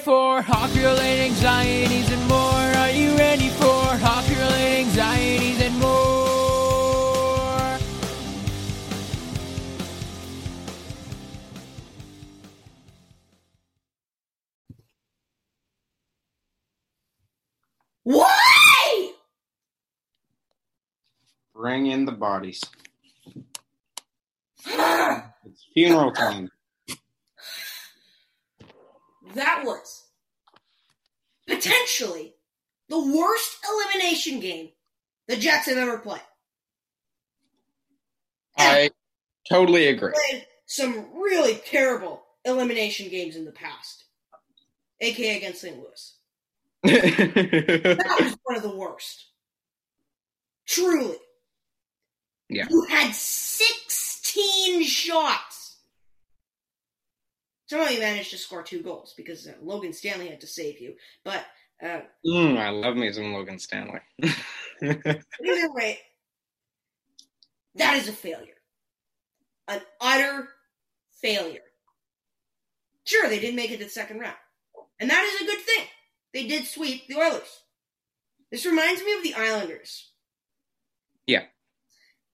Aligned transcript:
For 0.00 0.40
hockey 0.40 0.80
related 0.80 1.26
anxieties 1.26 2.10
and 2.10 2.26
more? 2.26 2.38
Are 2.38 2.90
you 2.90 3.16
ready 3.18 3.48
for 3.50 3.84
related 4.34 4.86
anxieties 4.86 5.60
and 5.60 5.78
more? 5.78 5.90
Why? 18.04 19.12
Bring 21.54 21.86
in 21.86 22.06
the 22.06 22.12
bodies. 22.12 22.62
It's 24.64 25.66
funeral 25.74 26.12
time. 26.12 26.50
That 29.34 29.62
was 29.64 30.04
potentially 31.46 32.34
the 32.88 32.98
worst 32.98 33.58
elimination 33.68 34.40
game 34.40 34.70
the 35.28 35.36
Jets 35.36 35.66
have 35.66 35.78
ever 35.78 35.98
played. 35.98 36.20
I 38.56 38.90
totally 39.48 39.86
agree. 39.86 40.12
Played 40.30 40.46
some 40.66 41.06
really 41.14 41.60
terrible 41.64 42.22
elimination 42.44 43.08
games 43.08 43.36
in 43.36 43.44
the 43.44 43.52
past, 43.52 44.04
aka 45.00 45.36
against 45.36 45.60
St. 45.60 45.76
Louis. 45.76 46.16
That 46.82 48.16
was 48.20 48.36
one 48.44 48.56
of 48.56 48.62
the 48.62 48.76
worst. 48.76 49.26
Truly. 50.66 51.16
Yeah. 52.48 52.66
You 52.68 52.82
had 52.88 53.14
16 53.14 54.84
shots. 54.84 55.49
Somehow 57.70 57.88
you 57.88 58.00
managed 58.00 58.32
to 58.32 58.36
score 58.36 58.64
two 58.64 58.82
goals 58.82 59.14
because 59.16 59.46
uh, 59.46 59.52
Logan 59.62 59.92
Stanley 59.92 60.26
had 60.26 60.40
to 60.40 60.46
save 60.48 60.80
you. 60.80 60.94
But 61.24 61.46
uh, 61.80 62.00
Mm, 62.26 62.56
I 62.56 62.70
love 62.70 62.96
me 62.96 63.12
some 63.12 63.32
Logan 63.32 63.60
Stanley. 63.60 64.00
either 64.82 65.72
way, 65.72 66.00
that 67.76 67.96
is 67.96 68.08
a 68.08 68.12
failure. 68.12 68.56
An 69.68 69.80
utter 70.00 70.48
failure. 71.22 71.60
Sure, 73.04 73.28
they 73.28 73.38
didn't 73.38 73.54
make 73.54 73.70
it 73.70 73.78
to 73.78 73.84
the 73.84 73.90
second 73.90 74.18
round. 74.18 74.34
And 74.98 75.08
that 75.08 75.22
is 75.22 75.40
a 75.40 75.52
good 75.52 75.60
thing. 75.60 75.84
They 76.34 76.48
did 76.48 76.66
sweep 76.66 77.06
the 77.06 77.18
Oilers. 77.18 77.62
This 78.50 78.66
reminds 78.66 79.00
me 79.00 79.14
of 79.14 79.22
the 79.22 79.34
Islanders. 79.34 80.10
Yeah. 81.24 81.44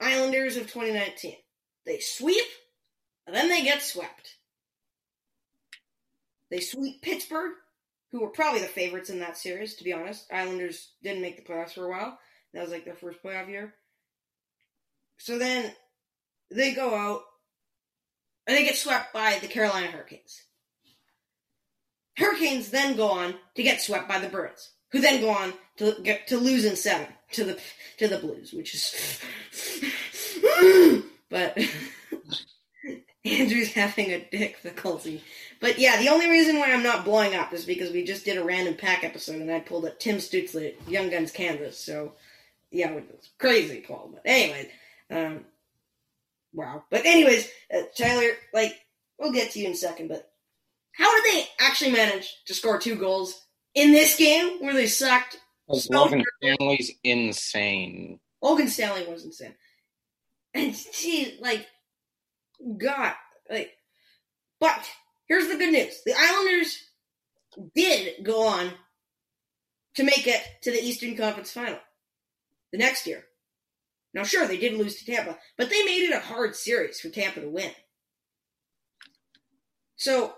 Islanders 0.00 0.56
of 0.56 0.62
2019. 0.62 1.34
They 1.84 1.98
sweep, 1.98 2.46
and 3.26 3.36
then 3.36 3.50
they 3.50 3.62
get 3.62 3.82
swept. 3.82 4.35
They 6.50 6.60
sweep 6.60 7.02
Pittsburgh, 7.02 7.52
who 8.12 8.20
were 8.20 8.28
probably 8.30 8.60
the 8.60 8.66
favorites 8.66 9.10
in 9.10 9.20
that 9.20 9.36
series, 9.36 9.74
to 9.76 9.84
be 9.84 9.92
honest. 9.92 10.26
Islanders 10.32 10.92
didn't 11.02 11.22
make 11.22 11.36
the 11.36 11.52
playoffs 11.52 11.74
for 11.74 11.86
a 11.86 11.90
while. 11.90 12.18
That 12.54 12.62
was 12.62 12.70
like 12.70 12.84
their 12.84 12.94
first 12.94 13.22
playoff 13.22 13.48
year. 13.48 13.74
So 15.18 15.38
then 15.38 15.72
they 16.50 16.72
go 16.72 16.94
out 16.94 17.22
and 18.46 18.56
they 18.56 18.64
get 18.64 18.76
swept 18.76 19.12
by 19.12 19.38
the 19.40 19.48
Carolina 19.48 19.88
Hurricanes. 19.88 20.42
Hurricanes 22.16 22.70
then 22.70 22.96
go 22.96 23.08
on 23.10 23.34
to 23.56 23.62
get 23.62 23.82
swept 23.82 24.08
by 24.08 24.18
the 24.18 24.28
Bruins, 24.28 24.70
who 24.92 25.00
then 25.00 25.20
go 25.20 25.30
on 25.30 25.52
to 25.78 25.96
get 26.02 26.28
to 26.28 26.38
lose 26.38 26.64
in 26.64 26.76
seven 26.76 27.08
to 27.32 27.44
the 27.44 27.60
to 27.98 28.08
the 28.08 28.18
Blues, 28.18 28.52
which 28.52 28.74
is 28.74 29.20
but 31.30 31.58
Andrew's 33.24 33.72
having 33.72 34.12
a 34.12 34.24
difficulty. 34.30 35.22
But 35.60 35.78
yeah, 35.78 35.98
the 35.98 36.08
only 36.08 36.28
reason 36.28 36.58
why 36.58 36.72
I'm 36.72 36.82
not 36.82 37.04
blowing 37.04 37.34
up 37.34 37.52
is 37.52 37.64
because 37.64 37.90
we 37.90 38.04
just 38.04 38.24
did 38.24 38.38
a 38.38 38.44
random 38.44 38.74
pack 38.74 39.04
episode 39.04 39.40
and 39.40 39.50
I 39.50 39.60
pulled 39.60 39.86
up 39.86 39.98
Tim 39.98 40.16
Stützle 40.16 40.68
at 40.68 40.88
Young 40.88 41.10
Guns 41.10 41.30
Canvas. 41.30 41.78
So 41.78 42.12
yeah, 42.70 42.90
it 42.90 43.06
was 43.10 43.30
crazy, 43.38 43.80
Paul. 43.80 44.10
But 44.12 44.22
anyways, 44.24 44.68
um, 45.10 45.44
wow. 46.52 46.84
But 46.90 47.06
anyways, 47.06 47.48
uh, 47.74 47.82
Tyler, 47.96 48.30
like 48.52 48.74
we'll 49.18 49.32
get 49.32 49.52
to 49.52 49.58
you 49.58 49.66
in 49.66 49.72
a 49.72 49.76
second. 49.76 50.08
But 50.08 50.30
how 50.92 51.14
did 51.14 51.32
they 51.32 51.46
actually 51.60 51.92
manage 51.92 52.34
to 52.46 52.54
score 52.54 52.78
two 52.78 52.96
goals 52.96 53.40
in 53.74 53.92
this 53.92 54.16
game 54.16 54.58
where 54.60 54.74
they 54.74 54.86
sucked? 54.86 55.38
So 55.72 55.92
Logan 55.92 56.22
Stanley's 56.42 56.92
insane. 57.02 58.20
Logan 58.42 58.68
Stanley 58.68 59.06
was 59.06 59.24
insane. 59.24 59.54
And 60.54 60.74
she, 60.74 61.36
like, 61.40 61.66
God, 62.78 63.14
like, 63.50 63.72
but 64.60 64.88
here's 65.28 65.48
the 65.48 65.56
good 65.56 65.72
news. 65.72 66.00
The 66.04 66.14
Islanders 66.16 66.82
did 67.74 68.24
go 68.24 68.46
on 68.46 68.72
to 69.94 70.04
make 70.04 70.26
it 70.26 70.42
to 70.62 70.70
the 70.70 70.82
Eastern 70.82 71.16
Conference 71.16 71.50
Final 71.50 71.78
the 72.72 72.78
next 72.78 73.06
year. 73.06 73.24
Now, 74.14 74.24
sure, 74.24 74.46
they 74.46 74.56
did 74.56 74.74
lose 74.74 74.98
to 74.98 75.06
Tampa, 75.06 75.38
but 75.58 75.68
they 75.68 75.84
made 75.84 76.02
it 76.02 76.14
a 76.14 76.20
hard 76.20 76.56
series 76.56 77.00
for 77.00 77.10
Tampa 77.10 77.40
to 77.40 77.48
win. 77.48 77.70
So, 79.96 80.34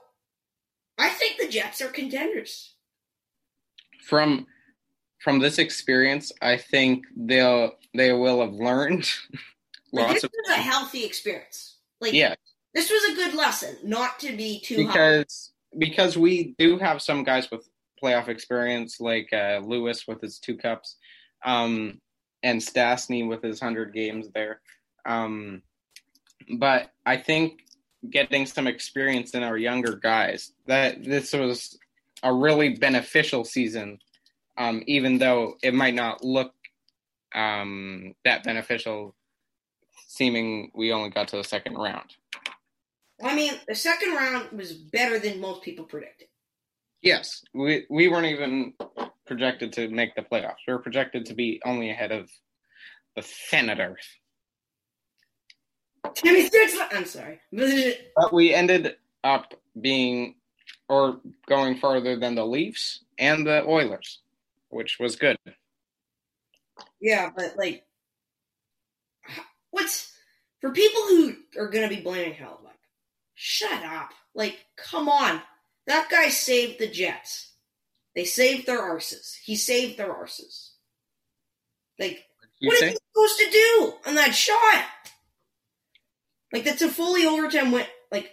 I 0.96 1.10
think 1.10 1.38
the 1.38 1.48
Jets 1.48 1.80
are 1.80 1.88
contenders. 1.88 2.74
From 4.04 4.46
from 5.20 5.40
this 5.40 5.58
experience, 5.58 6.32
I 6.40 6.56
think 6.56 7.04
they'll 7.16 7.72
they 7.94 8.12
will 8.12 8.40
have 8.40 8.54
learned 8.54 9.08
Like, 9.92 10.06
lots 10.06 10.14
this 10.14 10.24
of 10.24 10.30
was 10.32 10.58
a 10.58 10.60
healthy 10.60 11.04
experience. 11.04 11.76
Like, 12.00 12.12
yeah 12.12 12.34
this 12.74 12.90
was 12.90 13.12
a 13.12 13.14
good 13.14 13.34
lesson, 13.34 13.76
not 13.82 14.18
to 14.20 14.36
be 14.36 14.60
too 14.60 14.86
high. 14.86 14.92
because 14.92 15.52
because 15.76 16.16
we 16.16 16.54
do 16.58 16.78
have 16.78 17.02
some 17.02 17.24
guys 17.24 17.50
with 17.50 17.68
playoff 18.02 18.28
experience 18.28 19.00
like 19.00 19.32
uh, 19.32 19.60
Lewis 19.62 20.06
with 20.06 20.20
his 20.20 20.38
two 20.38 20.56
cups, 20.56 20.96
um, 21.44 22.00
and 22.42 22.60
Stastny 22.60 23.26
with 23.26 23.42
his 23.42 23.60
hundred 23.60 23.92
games 23.92 24.28
there. 24.34 24.60
Um, 25.04 25.62
but 26.58 26.90
I 27.04 27.16
think 27.16 27.64
getting 28.08 28.46
some 28.46 28.66
experience 28.66 29.32
in 29.32 29.42
our 29.42 29.56
younger 29.56 29.96
guys 29.96 30.52
that 30.66 31.02
this 31.02 31.32
was 31.32 31.78
a 32.22 32.32
really 32.32 32.70
beneficial 32.70 33.44
season, 33.44 33.98
um, 34.56 34.82
even 34.86 35.18
though 35.18 35.56
it 35.62 35.74
might 35.74 35.94
not 35.94 36.24
look 36.24 36.52
um, 37.34 38.14
that 38.24 38.44
beneficial, 38.44 39.14
seeming 40.06 40.70
we 40.74 40.92
only 40.92 41.10
got 41.10 41.28
to 41.28 41.36
the 41.36 41.44
second 41.44 41.74
round. 41.74 42.14
I 43.22 43.34
mean, 43.34 43.54
the 43.66 43.74
second 43.74 44.14
round 44.14 44.50
was 44.52 44.72
better 44.72 45.18
than 45.18 45.40
most 45.40 45.62
people 45.62 45.84
predicted. 45.84 46.28
Yes, 47.02 47.42
we 47.54 47.86
we 47.90 48.08
weren't 48.08 48.26
even 48.26 48.74
projected 49.26 49.72
to 49.74 49.88
make 49.88 50.14
the 50.14 50.22
playoffs. 50.22 50.56
We 50.66 50.72
were 50.72 50.80
projected 50.80 51.26
to 51.26 51.34
be 51.34 51.60
only 51.64 51.90
ahead 51.90 52.12
of 52.12 52.30
the 53.16 53.22
Senators, 53.22 54.04
Timmy 56.14 56.48
I'm 56.92 57.04
sorry. 57.04 57.40
but 57.52 58.32
we 58.32 58.54
ended 58.54 58.96
up 59.24 59.54
being 59.80 60.36
or 60.88 61.20
going 61.46 61.76
farther 61.76 62.18
than 62.18 62.34
the 62.34 62.46
Leafs 62.46 63.04
and 63.18 63.46
the 63.46 63.64
Oilers, 63.64 64.20
which 64.70 64.98
was 64.98 65.16
good. 65.16 65.36
Yeah, 67.00 67.30
but 67.36 67.56
like, 67.56 67.84
what's 69.70 70.12
for 70.60 70.70
people 70.70 71.02
who 71.02 71.34
are 71.58 71.68
gonna 71.68 71.88
be 71.88 72.00
blaming 72.00 72.34
Hellebuyck? 72.34 72.77
Shut 73.40 73.84
up! 73.84 74.10
Like, 74.34 74.66
come 74.76 75.08
on, 75.08 75.40
that 75.86 76.08
guy 76.10 76.28
saved 76.28 76.80
the 76.80 76.88
Jets. 76.88 77.52
They 78.16 78.24
saved 78.24 78.66
their 78.66 78.80
arses. 78.82 79.36
He 79.44 79.54
saved 79.54 79.96
their 79.96 80.12
arses. 80.12 80.70
Like, 82.00 82.24
You 82.58 82.66
what 82.68 82.74
is 82.74 82.80
say? 82.80 82.88
he 82.90 82.96
supposed 83.14 83.38
to 83.38 83.50
do 83.50 83.92
on 84.06 84.14
that 84.16 84.34
shot? 84.34 84.86
Like, 86.52 86.64
that's 86.64 86.82
a 86.82 86.88
fully 86.88 87.26
overtime 87.26 87.70
win. 87.70 87.86
Like, 88.10 88.28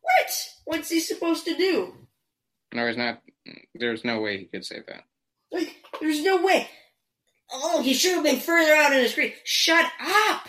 what? 0.00 0.48
What's 0.64 0.88
he 0.88 1.00
supposed 1.00 1.44
to 1.44 1.54
do? 1.54 1.94
No, 2.72 2.86
he's 2.86 2.96
not. 2.96 3.20
There's 3.74 4.04
no 4.04 4.20
way 4.20 4.38
he 4.38 4.44
could 4.46 4.64
say 4.64 4.80
that. 4.86 5.04
Like, 5.52 5.76
there's 6.00 6.22
no 6.22 6.42
way. 6.42 6.68
Oh, 7.52 7.82
he 7.82 7.92
should 7.92 8.14
have 8.14 8.24
been 8.24 8.40
further 8.40 8.72
out 8.72 8.92
in 8.94 9.02
the 9.02 9.08
screen. 9.08 9.32
Shut 9.44 9.84
up! 10.00 10.48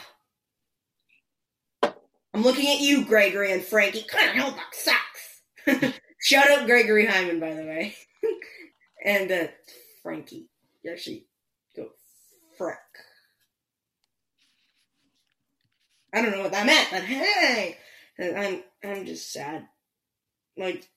I'm 2.37 2.43
looking 2.43 2.67
at 2.67 2.81
you, 2.81 3.03
Gregory 3.03 3.51
and 3.51 3.63
Frankie. 3.63 4.03
Connor 4.03 4.33
Hellebuyck 4.33 4.71
sucks. 4.71 5.95
Shut 6.21 6.51
up, 6.51 6.67
Gregory 6.67 7.07
Hyman, 7.07 7.39
by 7.39 7.55
the 7.55 7.63
way. 7.63 7.95
and 9.03 9.31
uh, 9.31 9.47
Frankie. 10.03 10.47
You 10.83 10.91
actually 10.91 11.25
go 11.75 11.87
Freck. 12.59 12.75
I 16.13 16.21
don't 16.21 16.29
know 16.29 16.43
what 16.43 16.51
that 16.51 16.67
meant, 16.67 16.89
but 16.91 17.01
hey, 17.01 17.77
I'm 18.19 18.61
I'm 18.87 19.07
just 19.07 19.33
sad. 19.33 19.67
Like 20.55 20.87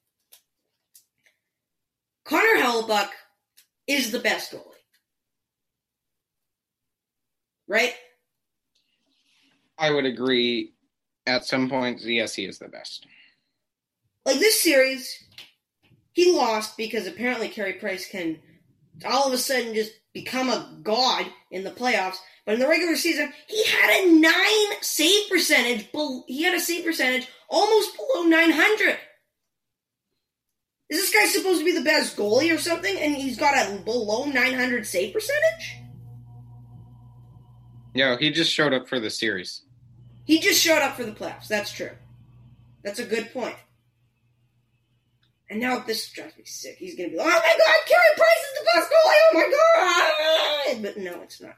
Connor 2.27 2.61
Hellebuyck 2.63 3.09
is 3.87 4.11
the 4.11 4.19
best 4.21 4.53
goalie, 4.53 4.61
right? 7.67 7.95
I 9.79 9.91
would 9.91 10.05
agree. 10.05 10.75
At 11.31 11.47
some 11.47 11.71
points, 11.71 12.05
yes, 12.05 12.35
he 12.35 12.45
is 12.45 12.59
the 12.59 12.67
best. 12.67 13.07
Like 14.27 14.41
this 14.41 14.61
series, 14.61 15.17
he 16.11 16.33
lost 16.33 16.77
because 16.77 17.07
apparently 17.07 17.49
Carey 17.49 17.75
Price 17.75 18.11
can 18.11 18.41
all 19.07 19.29
of 19.29 19.33
a 19.33 19.39
sudden 19.39 19.73
just 19.73 19.93
become 20.13 20.49
a 20.49 20.81
god 20.83 21.27
in 21.53 21.63
the 21.63 21.71
playoffs. 21.71 22.17
But 22.45 22.55
in 22.55 22.61
the 22.61 22.67
regular 22.67 22.97
season, 22.97 23.33
he 23.47 23.65
had 23.65 24.03
a 24.03 24.13
nine 24.13 24.83
save 24.83 25.31
percentage. 25.31 25.89
He 26.27 26.43
had 26.43 26.57
a 26.57 26.61
save 26.61 26.85
percentage 26.85 27.29
almost 27.49 27.97
below 27.97 28.25
900. 28.25 28.99
Is 30.89 30.99
this 30.99 31.15
guy 31.15 31.27
supposed 31.27 31.61
to 31.61 31.65
be 31.65 31.79
the 31.79 31.85
best 31.85 32.17
goalie 32.17 32.53
or 32.53 32.59
something? 32.59 32.99
And 32.99 33.15
he's 33.15 33.39
got 33.39 33.55
a 33.55 33.79
below 33.85 34.25
900 34.25 34.85
save 34.85 35.15
percentage? 35.15 35.77
No, 37.95 38.17
he 38.17 38.31
just 38.31 38.53
showed 38.53 38.73
up 38.73 38.89
for 38.89 38.99
the 38.99 39.11
series. 39.11 39.63
He 40.25 40.39
just 40.41 40.61
showed 40.61 40.83
up 40.83 40.97
for 40.97 41.05
the 41.05 41.13
playoffs. 41.13 41.49
That's 41.49 41.73
true. 41.73 41.91
That's 42.83 42.99
a 42.99 43.05
good 43.05 43.33
point. 43.33 43.57
And 45.49 45.61
now 45.61 45.81
this 45.81 46.09
drives 46.11 46.37
me 46.37 46.45
sick. 46.45 46.77
He's 46.79 46.97
gonna 46.97 47.09
be 47.09 47.17
like, 47.17 47.27
"Oh 47.27 47.31
my 47.31 47.57
god, 47.59 47.87
Carey 47.87 48.17
Price 48.17 48.39
is 48.39 48.59
the 48.59 48.65
best 48.73 48.91
goalie! 48.91 49.15
Oh 49.25 49.35
my 49.35 50.75
god!" 50.75 50.83
But 50.83 50.97
no, 50.99 51.23
it's 51.23 51.41
not. 51.41 51.57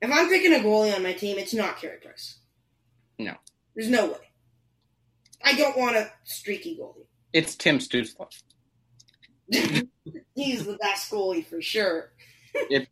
If 0.00 0.10
I'm 0.12 0.28
picking 0.28 0.54
a 0.54 0.58
goalie 0.58 0.94
on 0.94 1.02
my 1.02 1.14
team, 1.14 1.36
it's 1.38 1.52
not 1.52 1.78
Carey 1.80 1.98
Price. 1.98 2.38
No, 3.18 3.34
there's 3.74 3.90
no 3.90 4.06
way. 4.06 4.30
I 5.42 5.54
don't 5.54 5.76
want 5.76 5.96
a 5.96 6.10
streaky 6.22 6.78
goalie. 6.80 7.06
It's 7.32 7.56
Tim 7.56 7.78
Stützle. 7.78 8.28
He's 10.34 10.64
the 10.64 10.78
best 10.80 11.10
goalie 11.10 11.44
for 11.44 11.60
sure. 11.60 12.12
it's 12.54 12.88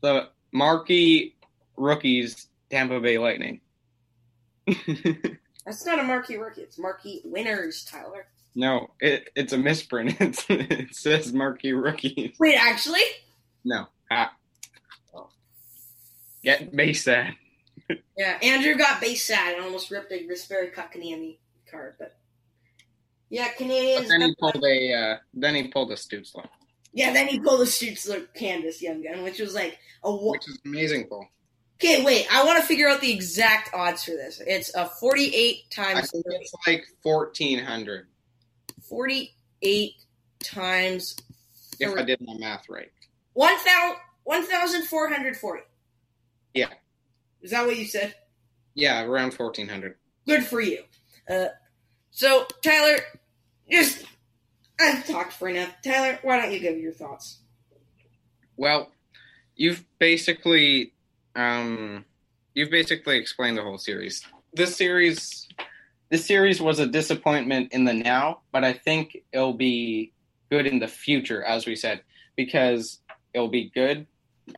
the 0.00 0.28
marquee 0.52 1.36
rookies, 1.76 2.48
Tampa 2.70 2.98
Bay 3.00 3.18
Lightning. 3.18 3.60
That's 4.66 5.84
not 5.84 5.98
a 5.98 6.02
marquee 6.02 6.36
rookie. 6.36 6.62
It's 6.62 6.78
marquee 6.78 7.22
winners, 7.24 7.84
Tyler. 7.84 8.26
No, 8.54 8.90
it, 9.00 9.28
it's 9.36 9.52
a 9.52 9.58
misprint. 9.58 10.16
It's, 10.20 10.44
it 10.48 10.94
says 10.94 11.32
marquee 11.32 11.72
rookie. 11.72 12.34
Wait, 12.38 12.56
actually? 12.56 13.02
No. 13.64 13.86
Ah. 14.10 14.32
Get 16.42 16.74
base 16.74 17.02
sad. 17.04 17.34
yeah, 18.16 18.38
Andrew 18.40 18.76
got 18.76 19.00
base 19.00 19.26
sad 19.26 19.56
and 19.56 19.64
almost 19.64 19.90
ripped 19.90 20.12
a 20.12 20.26
Raspberry 20.28 20.68
Kotkaniemi 20.68 21.38
card, 21.68 21.96
but 21.98 22.16
yeah, 23.28 23.48
Canadiens. 23.58 23.98
But 23.98 24.08
then 24.08 24.20
he 24.22 24.34
pulled 24.38 24.64
a. 24.64 24.94
Uh, 24.94 25.16
then 25.34 25.54
he 25.56 25.68
pulled 25.68 25.90
a 25.90 25.96
Stützle. 25.96 26.46
Yeah, 26.92 27.12
then 27.12 27.26
he 27.26 27.40
pulled 27.40 27.60
a 27.62 27.64
Stützle 27.64 28.32
canvas 28.34 28.80
young 28.80 29.02
gun, 29.02 29.24
which 29.24 29.40
was 29.40 29.54
like 29.54 29.78
a. 30.04 30.12
Which 30.14 30.48
is 30.48 30.58
amazing, 30.64 31.08
Paul. 31.08 31.26
Okay, 31.76 32.02
wait. 32.02 32.26
I 32.32 32.44
want 32.44 32.60
to 32.60 32.66
figure 32.66 32.88
out 32.88 33.00
the 33.00 33.12
exact 33.12 33.74
odds 33.74 34.04
for 34.04 34.12
this. 34.12 34.40
It's 34.46 34.74
a 34.74 34.86
forty-eight 34.86 35.70
times. 35.70 35.98
I 35.98 36.02
think 36.02 36.24
it's 36.28 36.52
like 36.66 36.86
fourteen 37.02 37.58
hundred. 37.62 38.06
48 38.88 39.92
times. 40.42 41.16
If 41.78 41.96
I 41.96 42.02
did 42.02 42.20
my 42.20 42.34
math 42.38 42.68
right. 42.68 42.90
1,440. 43.34 45.62
yeah. 46.54 46.66
Is 47.42 47.50
that 47.50 47.66
what 47.66 47.76
you 47.76 47.84
said? 47.84 48.14
Yeah, 48.74 49.02
around 49.02 49.34
1,400. 49.34 49.96
Good 50.26 50.44
for 50.44 50.60
you. 50.60 50.82
Uh, 51.28 51.46
so, 52.10 52.46
Tyler, 52.62 52.98
just. 53.70 54.04
I've 54.80 55.06
talked 55.06 55.32
for 55.32 55.48
enough. 55.48 55.72
Tyler, 55.84 56.18
why 56.22 56.40
don't 56.40 56.52
you 56.52 56.60
give 56.60 56.78
your 56.78 56.92
thoughts? 56.92 57.38
Well, 58.56 58.90
you've 59.54 59.84
basically. 59.98 60.92
Um, 61.36 62.04
you've 62.54 62.70
basically 62.70 63.18
explained 63.18 63.58
the 63.58 63.62
whole 63.62 63.78
series. 63.78 64.22
This 64.54 64.74
series 64.74 65.46
this 66.08 66.24
series 66.24 66.60
was 66.60 66.78
a 66.78 66.86
disappointment 66.86 67.72
in 67.72 67.84
the 67.84 67.92
now, 67.92 68.40
but 68.52 68.64
I 68.64 68.72
think 68.72 69.18
it'll 69.32 69.52
be 69.52 70.12
good 70.50 70.66
in 70.66 70.78
the 70.78 70.86
future, 70.86 71.42
as 71.42 71.66
we 71.66 71.74
said, 71.74 72.00
because 72.36 73.00
it'll 73.34 73.48
be 73.48 73.70
good. 73.74 74.06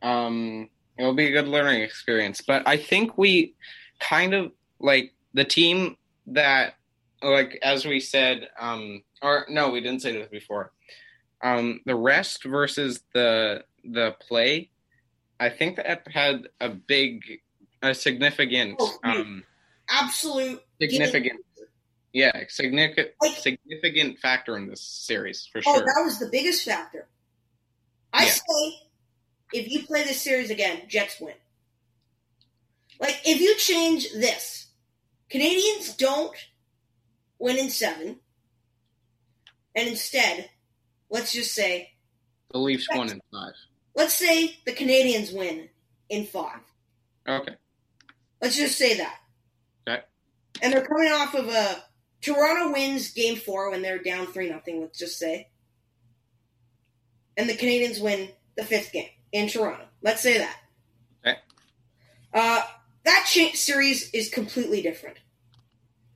Um, 0.03 0.69
it'll 0.97 1.15
be 1.15 1.27
a 1.27 1.31
good 1.31 1.47
learning 1.47 1.81
experience. 1.81 2.41
But 2.41 2.67
I 2.67 2.77
think 2.77 3.17
we 3.17 3.55
kind 3.99 4.35
of 4.35 4.51
like 4.79 5.13
the 5.33 5.43
team 5.43 5.97
that, 6.27 6.75
like 7.23 7.57
as 7.63 7.85
we 7.85 7.99
said, 7.99 8.49
um, 8.59 9.03
or 9.23 9.47
no, 9.49 9.71
we 9.71 9.81
didn't 9.81 10.03
say 10.03 10.11
this 10.11 10.29
before. 10.29 10.71
Um, 11.41 11.81
the 11.85 11.95
rest 11.95 12.43
versus 12.43 13.01
the 13.13 13.63
the 13.83 14.15
play, 14.27 14.69
I 15.39 15.49
think 15.49 15.77
that 15.77 16.05
had 16.11 16.49
a 16.59 16.69
big, 16.69 17.23
a 17.81 17.93
significant. 17.93 18.75
Oh, 18.79 18.97
um, 19.03 19.43
absolute 19.89 20.61
significant. 20.81 21.41
Yeah, 22.11 22.31
significant 22.47 23.09
like, 23.21 23.37
significant 23.37 24.17
factor 24.19 24.57
in 24.57 24.67
this 24.67 24.81
series 24.81 25.47
for 25.51 25.59
oh, 25.59 25.61
sure. 25.61 25.75
Oh, 25.75 25.79
that 25.79 26.01
was 26.03 26.19
the 26.19 26.29
biggest 26.31 26.65
factor. 26.65 27.07
I 28.11 28.25
yeah. 28.25 28.31
say, 28.31 28.73
if 29.53 29.69
you 29.69 29.85
play 29.85 30.03
this 30.03 30.21
series 30.21 30.49
again, 30.49 30.81
Jets 30.87 31.21
win. 31.21 31.35
Like, 32.99 33.21
if 33.25 33.39
you 33.39 33.55
change 33.57 34.11
this, 34.11 34.67
Canadiens 35.31 35.95
don't 35.97 36.35
win 37.37 37.57
in 37.57 37.69
seven, 37.69 38.17
and 39.75 39.87
instead, 39.87 40.49
let's 41.09 41.31
just 41.31 41.53
say 41.53 41.91
the 42.51 42.57
Leafs 42.57 42.87
won 42.91 43.09
in 43.09 43.21
five. 43.31 43.53
Let's 43.99 44.13
say 44.13 44.55
the 44.65 44.71
Canadiens 44.71 45.35
win 45.35 45.67
in 46.07 46.25
five. 46.25 46.61
Okay. 47.27 47.55
Let's 48.41 48.55
just 48.55 48.77
say 48.77 48.95
that. 48.95 49.17
Okay. 49.85 50.01
And 50.61 50.71
they're 50.71 50.85
coming 50.85 51.11
off 51.11 51.35
of 51.35 51.49
a 51.49 51.83
Toronto 52.21 52.71
wins 52.71 53.11
game 53.11 53.35
four 53.35 53.69
when 53.69 53.81
they're 53.81 54.01
down 54.01 54.27
3 54.27 54.49
nothing. 54.51 54.79
let's 54.79 54.97
just 54.97 55.19
say. 55.19 55.49
And 57.35 57.49
the 57.49 57.55
Canadiens 57.55 58.01
win 58.01 58.29
the 58.55 58.63
fifth 58.63 58.93
game 58.93 59.09
in 59.33 59.49
Toronto. 59.49 59.83
Let's 60.01 60.21
say 60.21 60.37
that. 60.37 60.57
Okay. 61.27 61.37
Uh, 62.33 62.61
that 63.03 63.25
series 63.27 64.11
is 64.11 64.29
completely 64.29 64.81
different. 64.81 65.17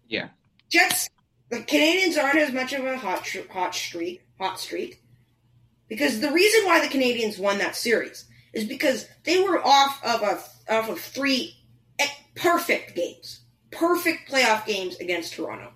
Yeah. 0.08 0.29
Jets, 0.69 1.10
the 1.50 1.58
Canadiens 1.58 2.17
aren't 2.17 2.39
as 2.39 2.53
much 2.53 2.72
of 2.72 2.86
a 2.86 2.98
hot, 2.98 3.27
hot 3.51 3.75
streak, 3.75 4.22
hot 4.39 4.58
streak. 4.58 5.02
Because 5.88 6.20
the 6.20 6.32
reason 6.32 6.66
why 6.66 6.80
the 6.80 6.94
Canadiens 6.94 7.40
won 7.40 7.58
that 7.60 7.75
series 7.75 8.25
is 8.54 8.66
because 8.66 9.08
they 9.24 9.42
were 9.42 9.62
off 9.63 10.02
of 10.04 10.22
a 10.22 10.74
off 10.74 10.90
of 10.90 11.00
three 11.00 11.56
perfect 12.36 12.96
games, 12.96 13.42
perfect 13.72 14.30
playoff 14.30 14.66
games 14.66 14.98
against 14.98 15.34
Toronto. 15.34 15.72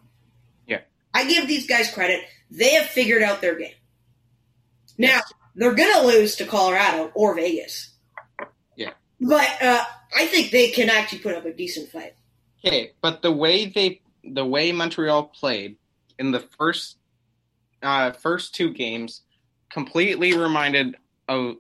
Yeah, 0.66 0.82
I 1.14 1.28
give 1.28 1.48
these 1.48 1.68
guys 1.68 1.92
credit. 1.92 2.22
They 2.50 2.74
have 2.76 2.88
figured 2.88 3.22
out 3.22 3.42
their 3.42 3.58
game. 3.58 3.74
Now, 4.98 5.22
they're 5.56 5.76
going 5.76 5.94
to 5.94 6.08
lose 6.08 6.36
to 6.38 6.46
Colorado 6.46 7.12
or 7.14 7.36
Vegas. 7.36 7.92
Yeah. 8.76 8.92
But 9.20 9.62
uh, 9.62 9.84
I 10.16 10.26
think 10.28 10.52
they 10.52 10.70
can 10.70 10.90
actually 10.90 11.20
put 11.20 11.36
up 11.36 11.46
a 11.46 11.54
decent 11.54 11.90
fight. 11.90 12.16
Okay, 12.66 12.94
but 13.02 13.22
the 13.22 13.32
way 13.32 13.66
they 13.66 14.02
the 14.24 14.46
way 14.46 14.72
Montreal 14.72 15.26
played 15.26 15.78
in 16.18 16.32
the 16.32 16.40
first 16.40 16.98
uh, 17.84 18.12
first 18.12 18.56
two 18.56 18.74
games 18.74 19.22
completely 19.71 20.38
reminded 20.38 20.95
of 21.27 21.55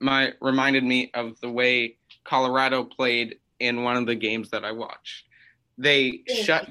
my 0.00 0.32
reminded 0.40 0.84
me 0.84 1.10
of 1.14 1.38
the 1.40 1.50
way 1.50 1.96
Colorado 2.24 2.84
played 2.84 3.36
in 3.60 3.82
one 3.84 3.96
of 3.96 4.06
the 4.06 4.14
games 4.14 4.50
that 4.50 4.64
I 4.64 4.72
watched. 4.72 5.24
They 5.78 6.22
shut 6.42 6.68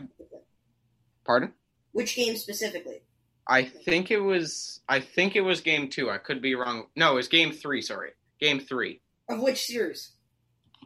Pardon? 1.25 1.53
Which 1.91 2.15
game 2.15 2.35
specifically? 2.35 3.01
I 3.47 3.63
think 3.63 4.11
it 4.11 4.19
was. 4.19 4.81
I 4.87 4.99
think 4.99 5.35
it 5.35 5.41
was 5.41 5.61
game 5.61 5.89
two. 5.89 6.09
I 6.09 6.17
could 6.17 6.41
be 6.41 6.55
wrong. 6.55 6.85
No, 6.95 7.13
it 7.13 7.15
was 7.15 7.27
game 7.27 7.51
three. 7.51 7.81
Sorry, 7.81 8.11
game 8.39 8.59
three. 8.59 9.01
Of 9.29 9.39
which 9.39 9.65
series? 9.65 10.11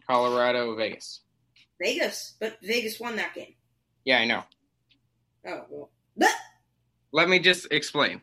Colorado, 0.07 0.75
Vegas. 0.75 1.21
Vegas, 1.81 2.35
but 2.39 2.57
Vegas 2.63 2.99
won 2.99 3.15
that 3.17 3.33
game. 3.33 3.55
Yeah, 4.03 4.19
I 4.19 4.25
know. 4.25 4.43
Oh 5.47 5.65
well. 5.69 5.91
But- 6.17 6.29
Let 7.11 7.29
me 7.29 7.39
just 7.39 7.67
explain. 7.71 8.21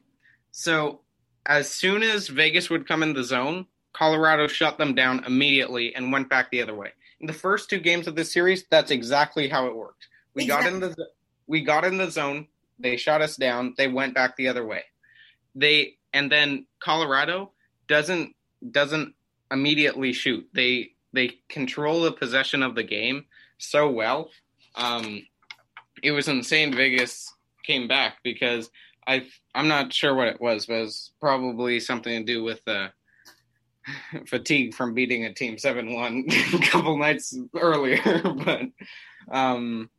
So, 0.51 1.01
as 1.47 1.71
soon 1.71 2.03
as 2.03 2.29
Vegas 2.29 2.71
would 2.71 2.87
come 2.87 3.03
in 3.03 3.15
the 3.15 3.25
zone, 3.25 3.67
Colorado 3.93 4.47
shut 4.47 4.79
them 4.79 4.95
down 4.95 5.25
immediately 5.25 5.95
and 5.95 6.13
went 6.13 6.29
back 6.29 6.51
the 6.51 6.63
other 6.63 6.75
way. 6.75 6.93
In 7.21 7.27
the 7.27 7.33
first 7.33 7.69
two 7.69 7.79
games 7.79 8.07
of 8.07 8.15
this 8.15 8.33
series, 8.33 8.65
that's 8.71 8.91
exactly 8.91 9.49
how 9.49 9.67
it 9.67 9.77
worked. 9.77 10.09
We 10.35 10.45
exactly. 10.45 10.71
got 10.71 10.75
in 10.75 10.81
the 10.81 11.09
we 11.47 11.61
got 11.63 11.85
in 11.85 11.99
the 11.99 12.11
zone, 12.11 12.49
they 12.79 12.97
shot 12.97 13.21
us 13.21 13.37
down. 13.37 13.75
They 13.77 13.89
went 13.89 14.15
back 14.15 14.37
the 14.37 14.49
other 14.49 14.67
way. 14.67 14.85
They 15.55 15.99
and 16.15 16.31
then 16.31 16.67
Colorado 16.81 17.53
doesn't 17.89 18.35
doesn't 18.71 19.15
immediately 19.51 20.13
shoot. 20.13 20.49
They 20.53 20.93
they 21.13 21.41
control 21.49 22.03
the 22.03 22.13
possession 22.13 22.63
of 22.63 22.75
the 22.75 22.83
game 22.83 23.27
so 23.59 23.91
well. 23.91 24.31
Um, 24.75 25.27
it 26.03 26.13
was 26.13 26.29
insane. 26.29 26.75
Vegas 26.75 27.33
came 27.65 27.87
back 27.87 28.17
because 28.25 28.71
I 29.07 29.27
I'm 29.55 29.69
not 29.69 29.93
sure 29.93 30.15
what 30.15 30.29
it 30.29 30.41
was, 30.41 30.67
but 30.67 30.75
it 30.75 30.83
was 30.83 31.13
probably 31.21 31.81
something 31.81 32.25
to 32.25 32.33
do 32.33 32.43
with 32.43 32.61
uh, 32.67 32.89
fatigue 34.27 34.75
from 34.75 34.95
beating 34.95 35.25
a 35.25 35.33
team 35.33 35.59
seven 35.59 35.95
one 35.95 36.27
a 36.55 36.59
couple 36.59 36.97
nights 36.97 37.37
earlier. 37.57 38.23
but 38.45 38.63
um, 39.31 39.91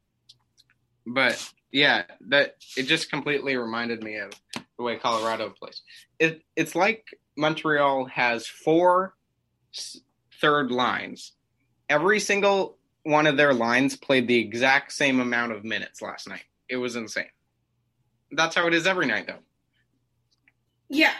but 1.05 1.51
yeah, 1.71 2.03
that 2.27 2.55
it 2.77 2.83
just 2.83 3.09
completely 3.09 3.57
reminded 3.57 4.03
me 4.03 4.17
of 4.17 4.31
the 4.77 4.83
way 4.83 4.97
Colorado 4.97 5.49
plays. 5.49 5.81
It 6.19 6.43
it's 6.55 6.75
like 6.75 7.05
Montreal 7.35 8.05
has 8.05 8.47
four 8.47 9.15
third 10.39 10.71
lines. 10.71 11.33
Every 11.89 12.19
single 12.19 12.77
one 13.03 13.27
of 13.27 13.37
their 13.37 13.53
lines 13.53 13.97
played 13.97 14.27
the 14.27 14.39
exact 14.39 14.93
same 14.93 15.19
amount 15.19 15.51
of 15.51 15.63
minutes 15.63 16.01
last 16.01 16.29
night. 16.29 16.43
It 16.69 16.77
was 16.77 16.95
insane. 16.95 17.25
That's 18.35 18.55
how 18.55 18.67
it 18.67 18.73
is 18.73 18.87
every 18.87 19.05
night, 19.05 19.27
though. 19.27 19.39
Yeah. 20.89 21.13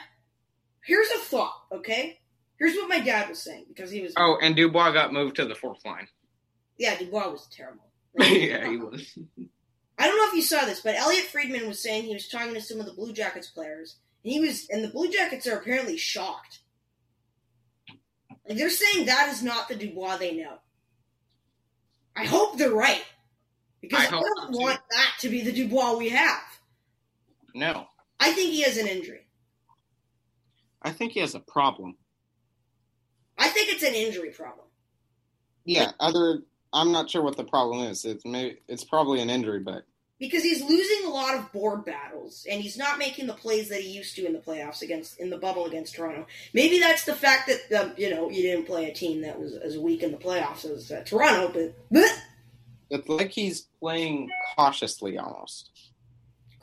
Here's 0.85 1.09
a 1.11 1.19
thought, 1.19 1.55
okay? 1.71 2.19
Here's 2.59 2.75
what 2.75 2.89
my 2.89 2.99
dad 2.99 3.29
was 3.29 3.41
saying 3.41 3.65
because 3.69 3.91
he 3.91 4.01
was. 4.01 4.13
Oh, 4.17 4.37
and 4.41 4.55
Dubois 4.55 4.91
got 4.91 5.13
moved 5.13 5.37
to 5.37 5.45
the 5.45 5.55
fourth 5.55 5.83
line. 5.85 6.07
Yeah, 6.77 6.97
Dubois 6.97 7.29
was 7.29 7.47
terrible. 7.51 7.85
yeah, 8.17 8.69
he 8.69 8.77
was. 8.77 9.17
I 9.97 10.07
don't 10.07 10.17
know 10.17 10.27
if 10.27 10.33
you 10.33 10.41
saw 10.41 10.65
this, 10.65 10.81
but 10.81 10.95
Elliotte 10.95 11.25
Friedman 11.25 11.67
was 11.67 11.81
saying 11.81 12.03
he 12.03 12.13
was 12.13 12.27
talking 12.27 12.53
to 12.53 12.61
some 12.61 12.79
of 12.79 12.85
the 12.85 12.93
Blue 12.93 13.13
Jackets 13.13 13.47
players, 13.47 13.97
and 14.23 14.33
he 14.33 14.39
was, 14.39 14.67
and 14.69 14.83
the 14.83 14.89
Blue 14.89 15.09
Jackets 15.09 15.47
are 15.47 15.57
apparently 15.57 15.97
shocked. 15.97 16.59
Like 18.47 18.57
they're 18.57 18.69
saying 18.69 19.05
that 19.05 19.29
is 19.29 19.43
not 19.43 19.69
the 19.69 19.75
Dubois 19.75 20.17
they 20.17 20.35
know. 20.35 20.57
I 22.15 22.25
hope 22.25 22.57
they're 22.57 22.73
right 22.73 23.03
because 23.81 24.05
I 24.05 24.07
I, 24.07 24.11
don't 24.11 24.53
too. 24.53 24.59
want 24.59 24.79
that 24.91 25.11
to 25.19 25.29
be 25.29 25.41
the 25.41 25.51
Dubois 25.51 25.97
we 25.97 26.09
have. 26.09 26.41
No, 27.53 27.87
I 28.19 28.31
think 28.31 28.51
he 28.51 28.61
has 28.61 28.77
an 28.77 28.87
injury. 28.87 29.27
I 30.81 30.91
think 30.91 31.13
he 31.13 31.19
has 31.19 31.35
a 31.35 31.39
problem. 31.39 31.95
I 33.37 33.47
think 33.49 33.71
it's 33.71 33.83
an 33.83 33.93
injury 33.93 34.31
problem. 34.31 34.67
Yeah, 35.65 35.91
other. 35.99 36.41
I'm 36.73 36.91
not 36.91 37.09
sure 37.09 37.21
what 37.21 37.37
the 37.37 37.43
problem 37.43 37.85
is. 37.85 38.03
It's 38.03 38.25
maybe 38.25 38.59
it's 38.67 38.83
probably 38.83 39.21
an 39.21 39.29
injury, 39.29 39.59
but 39.59 39.85
because 40.19 40.43
he's 40.43 40.63
losing 40.63 41.05
a 41.05 41.09
lot 41.09 41.35
of 41.35 41.51
board 41.51 41.83
battles 41.83 42.47
and 42.49 42.61
he's 42.61 42.77
not 42.77 42.97
making 42.97 43.27
the 43.27 43.33
plays 43.33 43.69
that 43.69 43.81
he 43.81 43.89
used 43.89 44.15
to 44.15 44.25
in 44.25 44.33
the 44.33 44.39
playoffs 44.39 44.81
against 44.81 45.19
in 45.19 45.29
the 45.29 45.37
bubble 45.37 45.65
against 45.65 45.95
Toronto. 45.95 46.25
Maybe 46.53 46.79
that's 46.79 47.03
the 47.03 47.13
fact 47.13 47.49
that 47.49 47.81
um, 47.81 47.93
you 47.97 48.09
know 48.09 48.29
you 48.29 48.41
didn't 48.41 48.65
play 48.65 48.89
a 48.89 48.93
team 48.93 49.21
that 49.21 49.39
was 49.39 49.53
as 49.53 49.77
weak 49.77 50.01
in 50.01 50.11
the 50.11 50.17
playoffs 50.17 50.65
as 50.65 50.91
uh, 50.91 51.03
Toronto, 51.05 51.51
but 51.53 51.75
bleh, 51.91 52.17
it's 52.89 53.09
like 53.09 53.31
he's 53.31 53.67
playing 53.79 54.29
cautiously 54.55 55.17
almost. 55.17 55.71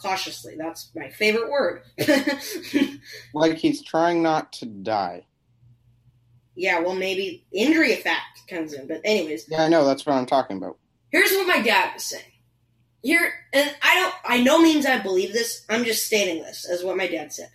Cautiously. 0.01 0.55
That's 0.59 0.91
my 0.95 1.11
favorite 1.11 1.51
word. 1.51 1.83
Like 3.35 3.57
he's 3.59 3.83
trying 3.83 4.23
not 4.23 4.53
to 4.55 4.67
die. 4.67 5.27
yeah, 6.57 6.81
well, 6.81 6.95
maybe 6.95 7.47
injury 7.53 7.93
effect 7.93 8.47
comes 8.49 8.73
in. 8.73 8.87
But 8.89 9.01
anyways, 9.05 9.47
Yeah, 9.49 9.63
I 9.63 9.69
know. 9.69 9.85
That's 9.85 10.05
what 10.07 10.15
I'm 10.17 10.27
talking 10.27 10.57
about. 10.57 10.79
here's 11.11 11.31
what 11.33 11.47
my 11.47 11.61
dad 11.63 11.95
was 11.95 12.05
saying. 12.05 12.25
Here, 13.03 13.33
and 13.53 13.75
I 13.83 13.95
don't, 13.95 14.15
I 14.25 14.43
no 14.43 14.61
means 14.61 14.85
I 14.85 14.99
believe 14.99 15.33
this. 15.33 15.65
I'm 15.71 15.85
just 15.85 16.05
stating 16.07 16.43
this 16.43 16.69
as 16.69 16.83
what 16.85 16.97
my 16.99 17.07
dad 17.07 17.33
said. 17.33 17.49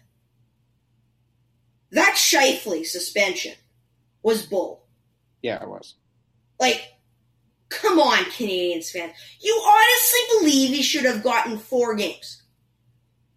That 1.92 2.16
Scheifele 2.16 2.86
suspension 2.86 3.54
was 4.24 4.46
bull. 4.46 4.86
Yeah, 5.44 5.62
it 5.62 5.70
was. 5.70 5.96
Like, 6.60 6.82
come 7.70 8.00
on, 8.00 8.24
Canadiens 8.26 8.92
fans. 8.92 9.14
You 9.42 9.54
honestly 9.66 10.20
believe 10.40 10.70
he 10.70 10.84
should 10.84 11.06
have 11.06 11.24
gotten 11.24 11.58
four 11.58 11.96
games? 11.96 12.44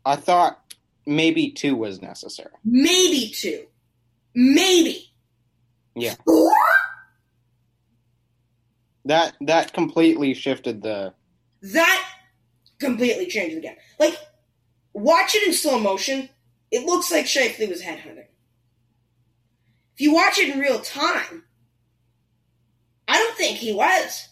I 0.05 0.17
thought 0.17 0.75
maybe 1.07 1.51
two 1.51 1.77
was 1.77 2.01
necessary. 2.01 2.51
Maybe 2.65 3.33
two. 3.35 3.67
Maybe. 4.35 5.13
Yeah. 5.95 6.15
Four? 6.25 6.53
That 9.05 9.35
that 9.41 9.73
completely 9.73 10.35
shifted 10.35 10.83
the. 10.83 11.15
That 11.63 12.05
completely 12.79 13.27
changed 13.27 13.57
the 13.57 13.61
game. 13.61 13.77
Like, 13.99 14.17
watch 14.93 15.35
it 15.35 15.47
in 15.47 15.53
slow 15.53 15.79
motion. 15.79 16.29
It 16.71 16.85
looks 16.85 17.11
like 17.11 17.25
Scheifele 17.25 17.69
was 17.69 17.83
headhunting. 17.83 18.27
If 19.95 20.01
you 20.03 20.15
watch 20.15 20.39
it 20.39 20.55
in 20.55 20.61
real 20.61 20.81
time, 20.81 21.45
don't 23.19 23.37
think 23.37 23.59
he 23.59 23.73
was. 23.73 24.29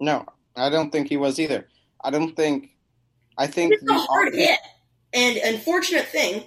No, 0.00 0.26
I 0.56 0.70
don't 0.70 0.90
think 0.90 1.08
he 1.08 1.16
was 1.16 1.38
either. 1.38 1.68
I 2.02 2.10
don't 2.10 2.34
think. 2.34 2.70
I 3.36 3.46
think 3.46 3.72
It's 3.72 3.90
a 3.90 3.94
hard 3.94 4.34
hit. 4.34 4.58
And 5.12 5.36
unfortunate 5.38 6.06
thing, 6.06 6.44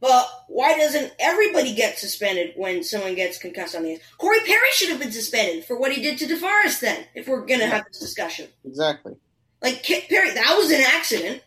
but 0.00 0.28
why 0.48 0.76
doesn't 0.76 1.12
everybody 1.18 1.74
get 1.74 1.98
suspended 1.98 2.52
when 2.56 2.84
someone 2.84 3.14
gets 3.14 3.38
concussed 3.38 3.74
on 3.74 3.84
the 3.84 3.92
ice? 3.92 4.00
Corey 4.18 4.40
Perry 4.40 4.68
should 4.72 4.90
have 4.90 5.00
been 5.00 5.12
suspended 5.12 5.64
for 5.64 5.78
what 5.78 5.92
he 5.92 6.02
did 6.02 6.18
to 6.18 6.26
DeForest 6.26 6.80
then, 6.80 7.06
if 7.14 7.26
we're 7.26 7.46
going 7.46 7.60
to 7.60 7.66
have 7.66 7.84
this 7.86 8.00
discussion. 8.00 8.48
exactly. 8.66 9.14
Like, 9.62 9.82
Perry, 9.82 10.30
that 10.30 10.56
was 10.58 10.70
an 10.70 10.82
accident. 10.82 11.42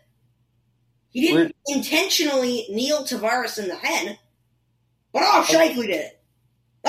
He 1.10 1.28
didn't 1.28 1.56
intentionally 1.68 2.66
kneel 2.70 3.04
Tavares 3.04 3.60
in 3.60 3.68
the 3.68 3.76
head, 3.76 4.18
but 5.14 5.22
oh, 5.24 5.46
Scheifele 5.48 5.76
did 5.76 5.90
it. 5.92 6.17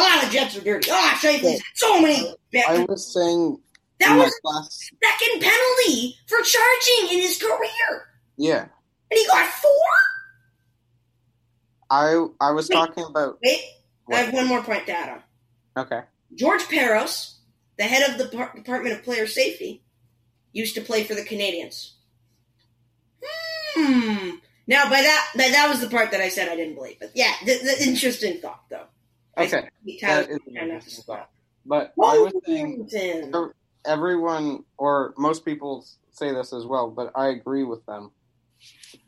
Ah, 0.00 0.22
the 0.24 0.30
Jets 0.32 0.56
are 0.56 0.60
dirty. 0.62 0.88
Ah, 0.92 1.18
Scheifele's 1.20 1.62
so 1.74 2.00
many. 2.00 2.32
I 2.66 2.84
was 2.88 3.12
saying 3.12 3.58
that 4.00 4.16
was 4.16 4.32
class. 4.44 4.90
second 5.02 5.40
penalty 5.42 6.16
for 6.28 6.38
charging 6.42 7.16
in 7.16 7.22
his 7.22 7.36
career, 7.38 8.06
Yeah, 8.36 8.60
and 9.10 9.18
he 9.18 9.26
got 9.26 9.46
four. 9.48 9.70
I 11.90 12.26
I 12.40 12.50
was 12.52 12.68
talking 12.68 13.04
about. 13.04 13.38
Wait, 13.42 13.60
I 14.12 14.16
have 14.18 14.32
one 14.32 14.46
more 14.46 14.62
point 14.62 14.86
to 14.86 14.92
add 14.92 15.08
on. 15.10 15.84
Okay. 15.84 16.00
George 16.34 16.62
Parros, 16.64 17.34
the 17.78 17.84
head 17.84 18.08
of 18.10 18.18
the 18.18 18.36
Par- 18.36 18.52
Department 18.54 18.94
of 18.94 19.02
Player 19.02 19.26
Safety, 19.26 19.82
used 20.52 20.74
to 20.74 20.80
play 20.80 21.04
for 21.04 21.14
the 21.14 21.22
Canadiens. 21.24 21.92
Hmm. 23.74 24.30
Now, 24.66 24.84
by 24.90 25.00
that, 25.00 25.30
by 25.36 25.48
that 25.48 25.68
was 25.70 25.80
the 25.80 25.88
part 25.88 26.10
that 26.10 26.20
I 26.20 26.28
said 26.28 26.48
I 26.48 26.56
didn't 26.56 26.74
believe. 26.74 26.96
But 27.00 27.12
yeah, 27.14 27.32
the, 27.40 27.54
the 27.58 27.82
interesting 27.88 28.38
thought, 28.40 28.64
though. 28.68 28.84
Okay. 29.38 29.68
That 30.02 30.28
is 30.30 30.38
interesting 30.46 31.04
thought. 31.04 31.30
But 31.66 31.92
I 32.02 32.18
was 32.18 32.32
saying 32.46 32.88
everyone 33.86 34.64
or 34.76 35.14
most 35.16 35.44
people 35.44 35.84
say 36.12 36.32
this 36.32 36.52
as 36.52 36.64
well, 36.66 36.90
but 36.90 37.12
I 37.14 37.28
agree 37.28 37.64
with 37.64 37.84
them 37.86 38.10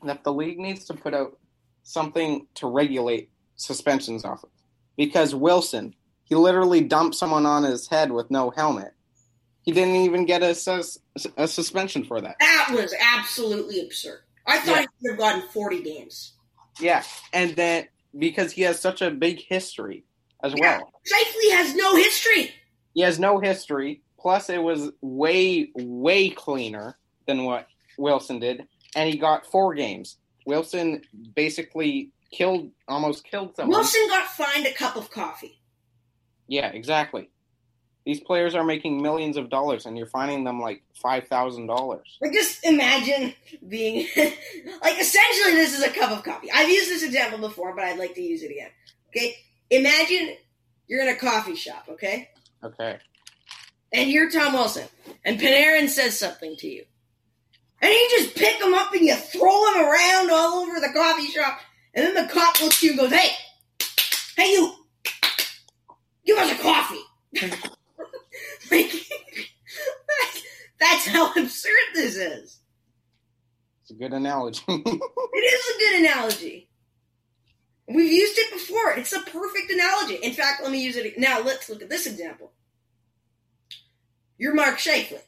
that 0.03 0.23
the 0.23 0.33
league 0.33 0.59
needs 0.59 0.85
to 0.85 0.93
put 0.93 1.13
out 1.13 1.37
something 1.83 2.47
to 2.55 2.67
regulate 2.67 3.29
suspensions 3.55 4.23
off 4.25 4.43
of. 4.43 4.49
Because 4.97 5.33
Wilson, 5.35 5.95
he 6.23 6.35
literally 6.35 6.81
dumped 6.81 7.15
someone 7.15 7.45
on 7.45 7.63
his 7.63 7.87
head 7.87 8.11
with 8.11 8.29
no 8.31 8.51
helmet. 8.51 8.93
He 9.63 9.71
didn't 9.71 9.95
even 9.97 10.25
get 10.25 10.41
a, 10.41 10.55
sus- 10.55 10.97
a 11.37 11.47
suspension 11.47 12.03
for 12.03 12.19
that. 12.21 12.35
That 12.39 12.69
was 12.73 12.93
absolutely 13.17 13.81
absurd. 13.81 14.21
I 14.47 14.59
thought 14.59 14.67
Yeah. 14.75 14.81
he 14.81 14.87
could 14.87 15.11
have 15.11 15.19
gotten 15.19 15.41
40 15.49 15.81
games. 15.83 16.33
Yeah, 16.79 17.03
and 17.33 17.55
then 17.55 17.87
because 18.17 18.51
he 18.53 18.63
has 18.63 18.79
such 18.79 19.01
a 19.01 19.11
big 19.11 19.39
history 19.39 20.05
as 20.43 20.53
Yeah. 20.57 20.79
well. 20.79 20.93
Scheifele 21.05 21.51
has 21.57 21.75
no 21.75 21.95
history. 21.95 22.51
He 22.93 23.01
has 23.01 23.19
no 23.19 23.39
history. 23.39 24.01
Plus, 24.19 24.49
it 24.49 24.61
was 24.61 24.91
way, 25.01 25.69
way 25.75 26.29
cleaner 26.29 26.97
than 27.25 27.43
what 27.45 27.67
Wilson 27.97 28.39
did, 28.39 28.67
and 28.95 29.09
he 29.09 29.17
got 29.17 29.45
four 29.47 29.73
games. 29.73 30.17
Wilson 30.45 31.01
basically 31.35 32.11
killed, 32.31 32.71
almost 32.87 33.23
killed 33.23 33.55
someone. 33.55 33.77
Wilson 33.79 34.07
got 34.09 34.27
fined 34.27 34.65
a 34.67 34.73
cup 34.73 34.95
of 34.95 35.09
coffee. 35.09 35.59
Yeah, 36.47 36.67
exactly. 36.67 37.29
These 38.05 38.19
players 38.21 38.55
are 38.55 38.63
making 38.63 39.01
millions 39.01 39.37
of 39.37 39.49
dollars, 39.49 39.85
and 39.85 39.95
you're 39.97 40.07
finding 40.07 40.43
them 40.43 40.59
like 40.59 40.81
five 40.95 41.27
thousand 41.27 41.67
dollars. 41.67 42.17
Like, 42.19 42.33
just 42.33 42.63
imagine 42.65 43.33
being 43.67 44.07
like 44.17 44.99
essentially 44.99 45.53
this 45.53 45.77
is 45.77 45.83
a 45.83 45.91
cup 45.91 46.11
of 46.11 46.23
coffee. 46.23 46.51
I've 46.51 46.69
used 46.69 46.89
this 46.89 47.03
example 47.03 47.37
before, 47.39 47.75
but 47.75 47.83
I'd 47.83 47.99
like 47.99 48.15
to 48.15 48.21
use 48.21 48.41
it 48.41 48.49
again. 48.51 48.69
Okay, 49.09 49.35
imagine 49.71 50.35
you're 50.87 51.03
in 51.03 51.09
a 51.09 51.17
coffee 51.17 51.55
shop, 51.55 51.85
okay, 51.89 52.29
Okay. 52.63 52.99
and 53.93 54.09
you're 54.11 54.31
Tom 54.31 54.53
Wilson, 54.53 54.87
and 55.25 55.39
Panarin 55.39 55.89
says 55.89 56.19
something 56.19 56.55
to 56.57 56.67
you, 56.69 56.85
and 57.81 57.91
you 57.91 58.09
just 58.19 58.35
pick 58.35 58.61
him 58.61 58.73
up 58.75 58.93
and 58.93 59.05
you 59.05 59.15
throw 59.15 59.73
him 59.73 59.81
around 59.83 60.31
all 60.31 60.59
over 60.63 60.79
the 60.79 60.93
coffee 60.93 61.27
shop, 61.27 61.59
and 61.93 62.05
then 62.05 62.15
the 62.27 62.33
cop 62.33 62.61
looks 62.61 62.77
at 62.77 62.83
you 62.83 62.91
and 62.91 62.99
goes, 62.99 63.11
"Hey, 63.13 63.31
hey, 64.37 64.51
you, 64.53 64.73
give 66.25 66.37
us 66.37 66.51
a 66.51 66.61
coffee." 66.63 67.03
like, 68.71 68.91
that's 70.79 71.07
how 71.07 71.31
absurd 71.33 71.73
this 71.95 72.15
is. 72.17 72.59
It's 73.83 73.91
a 73.91 73.95
good 73.95 74.13
analogy. 74.13 74.63
It 75.33 75.39
is 75.39 75.75
a 75.75 75.79
good 75.79 76.01
analogy. 76.01 76.69
We've 77.93 78.11
used 78.11 78.37
it 78.37 78.51
before. 78.53 78.91
It's 78.91 79.13
a 79.13 79.19
perfect 79.21 79.71
analogy. 79.71 80.15
In 80.15 80.33
fact, 80.33 80.61
let 80.63 80.71
me 80.71 80.81
use 80.83 80.95
it 80.95 81.17
now. 81.17 81.41
Let's 81.41 81.69
look 81.69 81.81
at 81.81 81.89
this 81.89 82.05
example. 82.05 82.51
You're 84.37 84.53
Mark 84.55 84.77
Scheifele, 84.77 85.21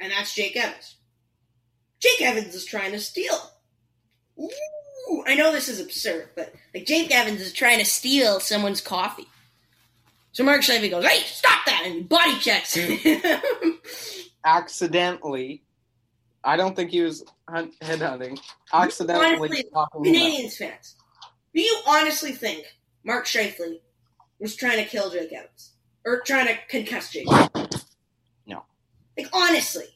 and 0.00 0.10
that's 0.12 0.34
Jake 0.34 0.56
Evans. 0.56 0.96
Jake 2.00 2.20
Evans 2.22 2.54
is 2.54 2.64
trying 2.64 2.92
to 2.92 2.98
steal. 2.98 3.38
Ooh, 4.40 5.24
I 5.26 5.34
know 5.34 5.52
this 5.52 5.68
is 5.68 5.80
absurd, 5.80 6.30
but 6.34 6.52
like 6.74 6.84
Jake 6.86 7.14
Evans 7.14 7.40
is 7.40 7.52
trying 7.52 7.78
to 7.78 7.84
steal 7.84 8.40
someone's 8.40 8.80
coffee. 8.80 9.26
So 10.32 10.44
Mark 10.44 10.62
Scheifele 10.62 10.90
goes, 10.90 11.04
"Hey, 11.06 11.20
stop 11.24 11.64
that!" 11.66 11.84
and 11.86 12.08
body 12.08 12.38
checks. 12.40 12.74
him. 12.74 13.78
Accidentally, 14.44 15.62
I 16.44 16.56
don't 16.56 16.76
think 16.76 16.90
he 16.90 17.02
was 17.02 17.24
hunt- 17.48 17.78
headhunting. 17.80 18.38
Accidentally, 18.72 19.64
Honestly. 19.74 20.12
Canadiens 20.12 20.56
fans, 20.56 20.96
do 21.56 21.62
you 21.62 21.80
honestly 21.86 22.32
think 22.32 22.66
Mark 23.02 23.24
Scheifele 23.24 23.80
was 24.38 24.54
trying 24.54 24.76
to 24.76 24.84
kill 24.84 25.10
Jake 25.10 25.32
Evans 25.32 25.72
or 26.04 26.20
trying 26.20 26.46
to 26.46 26.54
concuss 26.70 27.10
Jake? 27.10 27.26
No. 28.46 28.62
Like 29.16 29.28
honestly, 29.32 29.86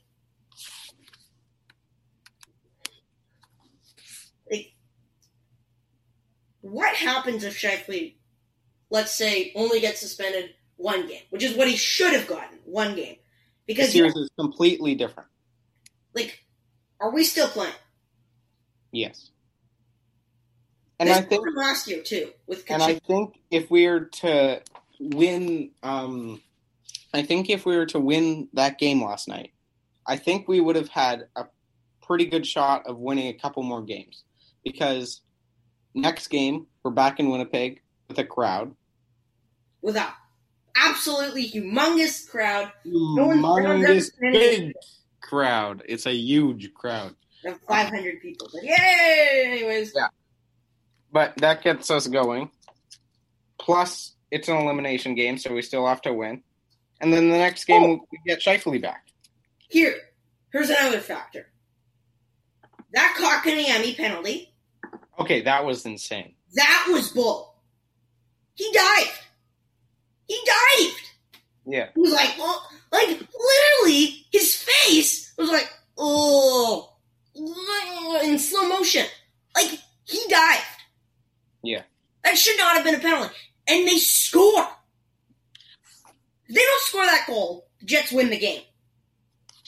like 4.51 4.73
what 6.63 6.97
happens 6.97 7.45
if 7.45 7.61
Scheifele, 7.61 8.15
let's 8.89 9.15
say, 9.15 9.53
only 9.55 9.81
gets 9.81 10.01
suspended 10.01 10.55
one 10.77 11.07
game, 11.07 11.25
which 11.29 11.43
is 11.43 11.55
what 11.55 11.69
he 11.69 11.77
should 11.77 12.15
have 12.15 12.27
gotten 12.27 12.59
one 12.65 12.97
game, 12.97 13.17
Because 13.67 13.89
The 13.89 13.93
series 13.93 14.17
is 14.17 14.31
completely 14.39 14.95
different. 14.95 15.29
like, 16.15 16.43
are 17.01 17.13
we 17.13 17.23
still 17.23 17.49
playing? 17.49 17.75
Yes. 18.93 19.31
And 21.01 21.09
I 21.11 21.21
think 21.23 21.31
happened 21.33 21.57
last 21.57 21.89
year 21.89 22.03
too 22.03 22.31
with 22.47 22.65
and 22.69 22.83
I 22.83 22.95
think 22.99 23.41
if 23.51 23.71
we 23.71 23.87
were 23.89 24.01
to 24.23 24.61
win 25.01 25.71
um 25.83 26.41
I 27.13 27.23
think 27.23 27.51
if 27.51 27.65
we 27.67 27.77
were 27.77 27.87
to 27.87 27.99
win 27.99 28.49
that 28.53 28.79
game 28.79 29.03
last 29.03 29.27
night, 29.27 29.53
I 30.07 30.17
think 30.17 30.47
we 30.47 30.61
would 30.61 30.77
have 30.77 30.89
had 30.91 31.27
a 31.35 31.47
pretty 32.03 32.27
good 32.27 32.47
shot 32.47 32.87
of 32.87 32.99
winning 32.99 33.29
a 33.29 33.33
couple 33.33 33.63
more 33.63 33.83
games. 33.83 34.25
Because 34.65 35.23
next 35.95 36.29
game 36.29 36.67
we're 36.85 36.91
back 36.93 37.19
in 37.19 37.31
Winnipeg 37.31 37.81
with 38.09 38.19
a 38.19 38.25
crowd. 38.25 38.75
with 39.83 39.97
a 39.97 40.07
absolutely 40.77 41.49
humongous 41.51 42.29
crowd 42.29 42.71
one- 42.85 43.41
no 43.41 43.49
Humongous 43.49 44.11
big 44.21 44.75
crowd. 45.23 45.83
It's 45.89 46.07
a 46.07 46.13
huge 46.15 46.73
crowd. 46.75 47.15
of 47.45 47.59
500 47.67 48.21
people. 48.21 48.49
But 48.53 48.63
yay! 48.65 49.45
Anyways, 49.47 49.93
Yeah. 49.97 50.09
But 51.13 51.37
that 51.39 51.63
gets 51.63 51.91
us 51.91 52.07
going. 52.07 52.51
Plus, 53.59 54.15
it's 54.31 54.49
an 54.49 54.57
elimination 54.57 55.15
game, 55.15 55.39
so 55.39 55.53
we 55.53 55.63
still 55.63 55.87
have 55.87 56.01
to 56.03 56.13
win. 56.13 56.43
And 57.01 57.13
then 57.13 57.29
the 57.31 57.37
next 57.39 57.65
game, 57.65 57.83
Oh. 57.83 57.87
we'll 57.89 58.07
get 58.27 58.41
Scheifele 58.41 58.81
back. 58.81 59.07
here, 59.69 59.95
here's 60.53 60.71
another 60.71 61.01
factor. 61.01 61.47
That 62.93 63.15
Kotkaniemi 63.19 63.97
penalty, 63.97 64.53
Okay, 65.19 65.43
that 65.43 65.65
was 65.65 65.85
insane. 65.87 66.35
that 66.55 66.87
was 66.91 67.11
bull. 67.11 67.55
He 68.55 68.71
dived. 68.73 69.19
He 70.27 70.39
dived. 70.47 71.01
Yeah. 71.67 71.89
He 71.95 72.01
was 72.01 72.13
like, 72.13 72.35
oh, 72.39 72.67
like 72.93 73.09
literally, 73.09 74.27
his 74.33 74.57
face 74.57 75.33
was 75.39 75.51
like, 75.51 75.71
oh, 75.99 76.93
in 78.25 78.39
slow 78.39 78.69
motion. 78.69 79.07
Like 79.55 79.79
he 80.05 80.25
dived. 80.29 80.65
Yeah. 81.63 81.83
That 82.25 82.37
should 82.37 82.59
not 82.59 82.77
have 82.77 82.85
been 82.85 82.95
a 82.95 83.01
penalty. 83.01 83.35
And 83.69 83.87
they 83.87 83.97
score. 83.97 84.67
If 86.49 86.55
they 86.55 86.61
don't 86.61 86.83
score 86.83 87.05
that 87.05 87.27
goal, 87.27 87.69
the 87.81 87.87
Jets 87.87 88.13
win 88.13 88.31
the 88.31 88.39
game. 88.39 88.63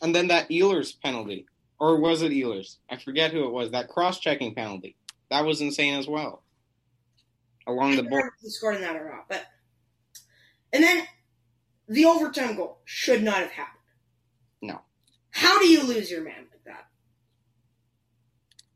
And 0.02 0.14
then 0.14 0.28
that 0.28 0.48
Ehlers 0.48 1.00
penalty. 1.00 1.46
Or 1.78 1.96
was 1.96 2.22
it 2.22 2.32
Ehlers? 2.32 2.76
I 2.90 2.96
forget 2.96 3.32
who 3.32 3.44
it 3.44 3.52
was. 3.52 3.70
That 3.70 3.88
cross 3.88 4.20
checking 4.20 4.54
penalty. 4.54 4.96
That 5.30 5.44
was 5.44 5.60
insane 5.60 5.94
as 5.98 6.06
well. 6.06 6.42
Along 7.66 7.96
the 7.96 8.02
board. 8.02 8.30
he 8.42 8.50
scored 8.50 8.76
in 8.76 8.80
that 8.82 8.96
or 8.96 9.08
not, 9.08 9.28
but 9.28 9.46
and 10.72 10.82
then 10.82 11.06
the 11.88 12.04
overtime 12.06 12.56
goal 12.56 12.80
should 12.84 13.22
not 13.22 13.38
have 13.38 13.50
happened. 13.50 13.78
No. 14.60 14.80
How 15.30 15.58
do 15.58 15.66
you 15.68 15.82
lose 15.82 16.10
your 16.10 16.22
man 16.22 16.46
like 16.50 16.64
that? 16.66 16.86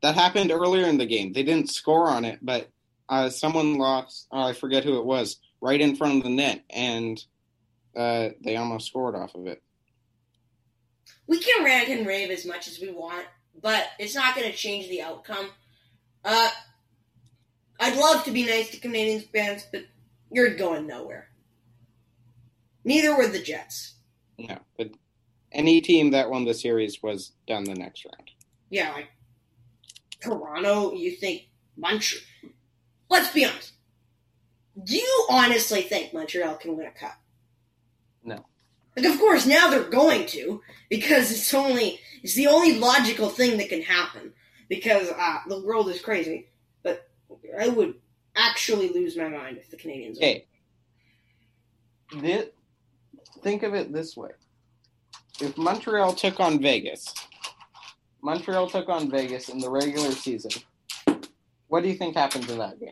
That 0.01 0.15
happened 0.15 0.51
earlier 0.51 0.87
in 0.87 0.97
the 0.97 1.05
game. 1.05 1.33
They 1.33 1.43
didn't 1.43 1.69
score 1.69 2.09
on 2.09 2.23
it, 2.23 2.39
but 2.41 2.69
uh, 3.09 3.29
someone 3.29 3.77
lost. 3.77 4.27
Oh, 4.31 4.41
I 4.41 4.53
forget 4.53 4.83
who 4.83 4.97
it 4.97 5.05
was. 5.05 5.37
Right 5.59 5.81
in 5.81 5.95
front 5.95 6.17
of 6.17 6.23
the 6.23 6.29
net, 6.29 6.63
and 6.69 7.23
uh, 7.95 8.29
they 8.43 8.55
almost 8.55 8.87
scored 8.87 9.15
off 9.15 9.33
of 9.33 9.47
it. 9.47 9.63
We 11.25 11.39
can 11.39 11.65
rant 11.65 11.89
and 11.89 12.05
rave 12.05 12.29
as 12.29 12.45
much 12.45 12.67
as 12.67 12.79
we 12.79 12.91
want, 12.91 13.25
but 13.59 13.85
it's 13.97 14.15
not 14.15 14.35
going 14.35 14.49
to 14.49 14.55
change 14.55 14.87
the 14.87 15.01
outcome. 15.01 15.49
Uh, 16.23 16.49
I'd 17.79 17.97
love 17.97 18.23
to 18.25 18.31
be 18.31 18.45
nice 18.45 18.69
to 18.69 18.77
Canadiens 18.77 19.27
fans, 19.31 19.65
but 19.71 19.85
you're 20.31 20.55
going 20.55 20.85
nowhere. 20.87 21.29
Neither 22.83 23.17
were 23.17 23.27
the 23.27 23.41
Jets. 23.41 23.95
No, 24.37 24.59
but 24.77 24.91
any 25.51 25.81
team 25.81 26.11
that 26.11 26.29
won 26.29 26.45
the 26.45 26.53
series 26.53 27.01
was 27.01 27.31
done 27.47 27.63
the 27.63 27.73
next 27.73 28.05
round. 28.05 28.31
Yeah, 28.69 28.93
like 28.93 29.09
Toronto, 30.21 30.93
you 30.93 31.11
think 31.11 31.47
Montreal. 31.75 32.23
Let's 33.09 33.31
be 33.31 33.45
honest. 33.45 33.73
Do 34.83 34.95
you 34.95 35.27
honestly 35.29 35.81
think 35.81 36.13
Montreal 36.13 36.55
can 36.55 36.77
win 36.77 36.87
a 36.87 36.91
cup? 36.91 37.19
No. 38.23 38.45
Like, 38.95 39.05
of 39.05 39.19
course, 39.19 39.45
now 39.45 39.69
they're 39.69 39.83
going 39.83 40.25
to 40.27 40.61
because 40.89 41.31
it's 41.31 41.53
only 41.53 41.99
it's 42.23 42.35
the 42.35 42.47
only 42.47 42.79
logical 42.79 43.29
thing 43.29 43.57
that 43.57 43.69
can 43.69 43.81
happen 43.81 44.33
because 44.69 45.09
uh, 45.09 45.39
the 45.47 45.61
world 45.61 45.89
is 45.89 46.01
crazy. 46.01 46.47
But 46.83 47.07
I 47.59 47.69
would 47.69 47.95
actually 48.35 48.89
lose 48.89 49.15
my 49.15 49.29
mind 49.29 49.57
if 49.57 49.69
the 49.69 49.77
Canadiens. 49.77 50.19
win. 50.19 50.23
Okay. 50.23 50.45
Thi- 52.11 52.51
think 53.41 53.63
of 53.63 53.73
it 53.73 53.93
this 53.93 54.17
way: 54.17 54.31
if 55.39 55.57
Montreal 55.57 56.13
took 56.13 56.39
on 56.39 56.59
Vegas, 56.61 57.13
Montreal 58.21 58.67
took 58.69 58.89
on 58.89 59.09
Vegas 59.09 59.49
in 59.49 59.59
the 59.59 59.69
regular 59.69 60.11
season. 60.11 60.51
What 61.67 61.83
do 61.83 61.89
you 61.89 61.95
think 61.95 62.15
happened 62.15 62.47
to 62.47 62.55
that 62.55 62.79
game? 62.79 62.91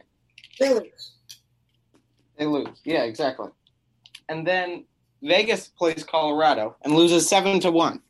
They 0.60 0.74
lose. 0.74 1.12
They 2.38 2.46
lose. 2.46 2.80
Yeah, 2.84 3.04
exactly. 3.04 3.50
And 4.30 4.46
then 4.46 4.86
Vegas 5.24 5.68
plays 5.68 6.04
Colorado 6.04 6.76
and 6.84 6.94
loses 6.94 7.28
seven 7.28 7.60
to 7.62 7.72
one. 7.72 8.02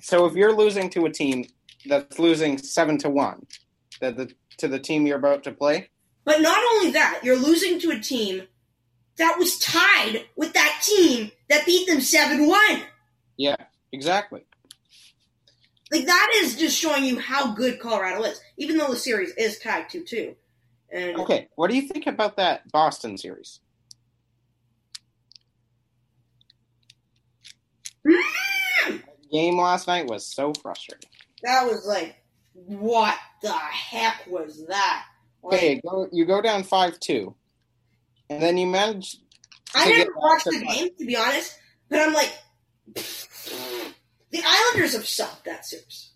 So 0.00 0.26
if 0.26 0.34
you're 0.34 0.56
losing 0.56 0.90
to 0.90 1.04
a 1.06 1.10
team 1.10 1.44
that's 1.86 2.18
losing 2.18 2.58
seven 2.58 2.98
to 2.98 3.10
one, 3.10 3.46
that 4.00 4.16
the 4.16 4.32
to 4.58 4.68
the 4.68 4.78
team 4.78 5.06
you're 5.06 5.18
about 5.18 5.42
to 5.44 5.52
play, 5.52 5.88
But 6.24 6.40
not 6.42 6.58
only 6.74 6.90
that, 6.92 7.20
you're 7.22 7.36
losing 7.36 7.78
to 7.80 7.90
a 7.90 7.98
team 7.98 8.42
that 9.16 9.36
was 9.38 9.58
tied 9.58 10.24
with 10.36 10.52
that 10.54 10.82
team 10.82 11.30
that 11.48 11.64
beat 11.66 11.86
them 11.86 12.00
seven 12.00 12.46
one. 12.46 12.82
yeah, 13.36 13.56
exactly. 13.92 14.44
Like 15.90 16.06
that 16.06 16.30
is 16.36 16.56
just 16.56 16.78
showing 16.78 17.04
you 17.04 17.18
how 17.18 17.52
good 17.52 17.80
Colorado 17.80 18.22
is, 18.22 18.40
even 18.56 18.76
though 18.78 18.88
the 18.88 18.96
series 18.96 19.32
is 19.36 19.58
tied 19.58 19.88
two 19.88 20.04
two. 20.04 20.36
And 20.92 21.16
Okay, 21.18 21.48
what 21.56 21.70
do 21.70 21.76
you 21.76 21.82
think 21.82 22.06
about 22.06 22.36
that 22.36 22.70
Boston 22.70 23.16
series? 23.18 23.60
Mm! 28.06 29.02
Game 29.32 29.58
last 29.58 29.86
night 29.86 30.06
was 30.06 30.26
so 30.26 30.52
frustrating. 30.54 31.08
that 31.42 31.64
was 31.64 31.86
like, 31.86 32.16
what 32.52 33.16
the 33.42 33.52
heck 33.52 34.26
was 34.28 34.66
that? 34.66 35.04
Like, 35.42 35.54
Okay, 35.54 35.80
go, 35.86 36.08
you 36.12 36.24
go 36.24 36.40
down 36.42 36.62
five 36.64 36.98
two, 37.00 37.34
and 38.28 38.42
then 38.42 38.56
you 38.56 38.66
manage. 38.66 39.16
I 39.74 39.88
get 39.88 40.08
watched 40.16 40.46
the 40.46 40.64
game 40.66 40.88
to 40.98 41.06
be 41.06 41.16
honest, 41.16 41.56
but 41.88 42.00
I'm 42.00 42.12
like, 42.12 42.32
the 44.30 44.42
Islanders 44.44 44.94
have 44.94 45.06
sucked 45.06 45.44
that 45.44 45.66
series. 45.66 46.10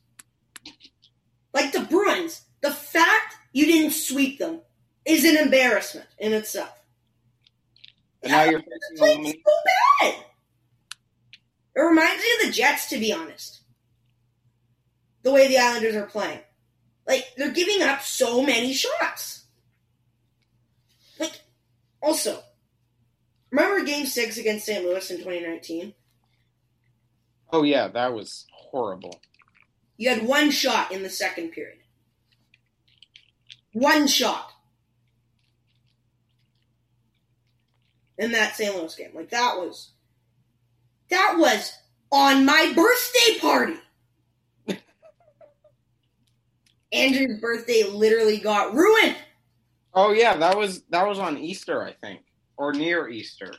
Like 1.52 1.72
the 1.72 1.80
Bruins, 1.80 2.42
the 2.60 2.70
fact 2.70 3.36
you 3.52 3.66
didn't 3.66 3.92
sweep 3.92 4.38
them 4.38 4.60
is 5.04 5.24
an 5.24 5.36
embarrassment 5.36 6.08
in 6.18 6.32
itself. 6.32 6.72
And 8.22 8.32
now 8.32 8.44
you're 8.44 8.62
facing 8.98 9.26
so 9.26 9.52
bad. 10.00 10.14
It 11.76 11.80
reminds 11.80 12.22
me 12.22 12.28
of 12.40 12.46
the 12.46 12.52
Jets, 12.52 12.88
to 12.88 12.98
be 12.98 13.12
honest. 13.12 13.60
The 15.22 15.32
way 15.32 15.48
the 15.48 15.58
Islanders 15.58 15.96
are 15.96 16.06
playing. 16.06 16.40
Like, 17.06 17.26
they're 17.36 17.52
giving 17.52 17.82
up 17.82 18.02
so 18.02 18.42
many 18.42 18.72
shots. 18.72 19.44
Like, 21.18 21.40
also, 22.02 22.40
remember 23.50 23.84
game 23.84 24.06
six 24.06 24.38
against 24.38 24.66
St. 24.66 24.84
Louis 24.84 25.10
in 25.10 25.18
2019? 25.18 25.94
Oh 27.52 27.62
yeah, 27.62 27.88
that 27.88 28.12
was 28.12 28.46
horrible. 28.52 29.20
You 29.96 30.10
had 30.10 30.26
one 30.26 30.50
shot 30.50 30.90
in 30.90 31.02
the 31.02 31.10
second 31.10 31.52
period. 31.52 31.78
One 33.72 34.06
shot. 34.06 34.50
In 38.18 38.32
that 38.32 38.56
St. 38.56 38.74
Louis 38.74 38.94
game. 38.94 39.10
Like 39.14 39.30
that 39.30 39.56
was 39.56 39.92
that 41.10 41.36
was 41.38 41.72
on 42.10 42.44
my 42.44 42.72
birthday 42.74 43.38
party. 43.40 43.76
Andrew's 46.92 47.40
birthday 47.40 47.84
literally 47.84 48.38
got 48.38 48.74
ruined. 48.74 49.16
Oh 49.92 50.12
yeah, 50.12 50.36
that 50.36 50.56
was 50.56 50.82
that 50.90 51.06
was 51.06 51.18
on 51.18 51.38
Easter, 51.38 51.82
I 51.82 51.92
think, 51.92 52.20
or 52.56 52.72
near 52.72 53.08
Easter. 53.08 53.52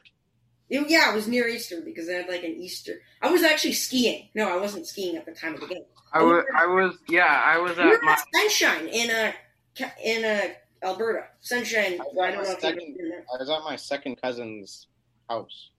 It- 0.70 0.90
yeah, 0.90 1.12
it 1.12 1.16
was 1.16 1.28
near 1.28 1.48
Easter 1.48 1.82
because 1.82 2.10
I 2.10 2.14
had 2.14 2.28
like 2.28 2.44
an 2.44 2.56
Easter. 2.56 3.02
I 3.22 3.30
was 3.32 3.44
actually 3.44 3.74
skiing. 3.74 4.30
No, 4.34 4.50
I 4.50 4.60
wasn't 4.60 4.88
skiing 4.88 5.16
at 5.16 5.26
the 5.26 5.32
time 5.34 5.54
of 5.56 5.62
the 5.62 5.68
game. 5.68 5.84
I 6.14 6.24
was, 6.24 6.46
I 6.56 6.66
was, 6.66 6.98
yeah, 7.10 7.42
I 7.46 7.58
was 7.60 7.78
at 7.78 8.00
my. 8.02 8.14
at 8.14 8.24
Sunshine 8.34 8.88
in 8.88 9.12
uh 9.12 9.32
in 10.04 10.24
uh 10.26 10.48
Alberta. 10.84 11.26
Sunshine. 11.42 12.00
I 12.00 12.04
was 12.04 12.18
I 12.22 12.28
at 12.28 12.34
don't 12.34 12.36
my 12.36 12.36
know 12.36 12.42
if 12.42 12.48
you've 12.50 12.60
second. 12.62 12.98
been. 12.98 13.12
I 13.34 13.38
was 13.40 13.50
at 13.50 13.64
my 13.64 13.76
second 13.76 14.22
cousin's 14.22 14.88
house. 15.30 15.70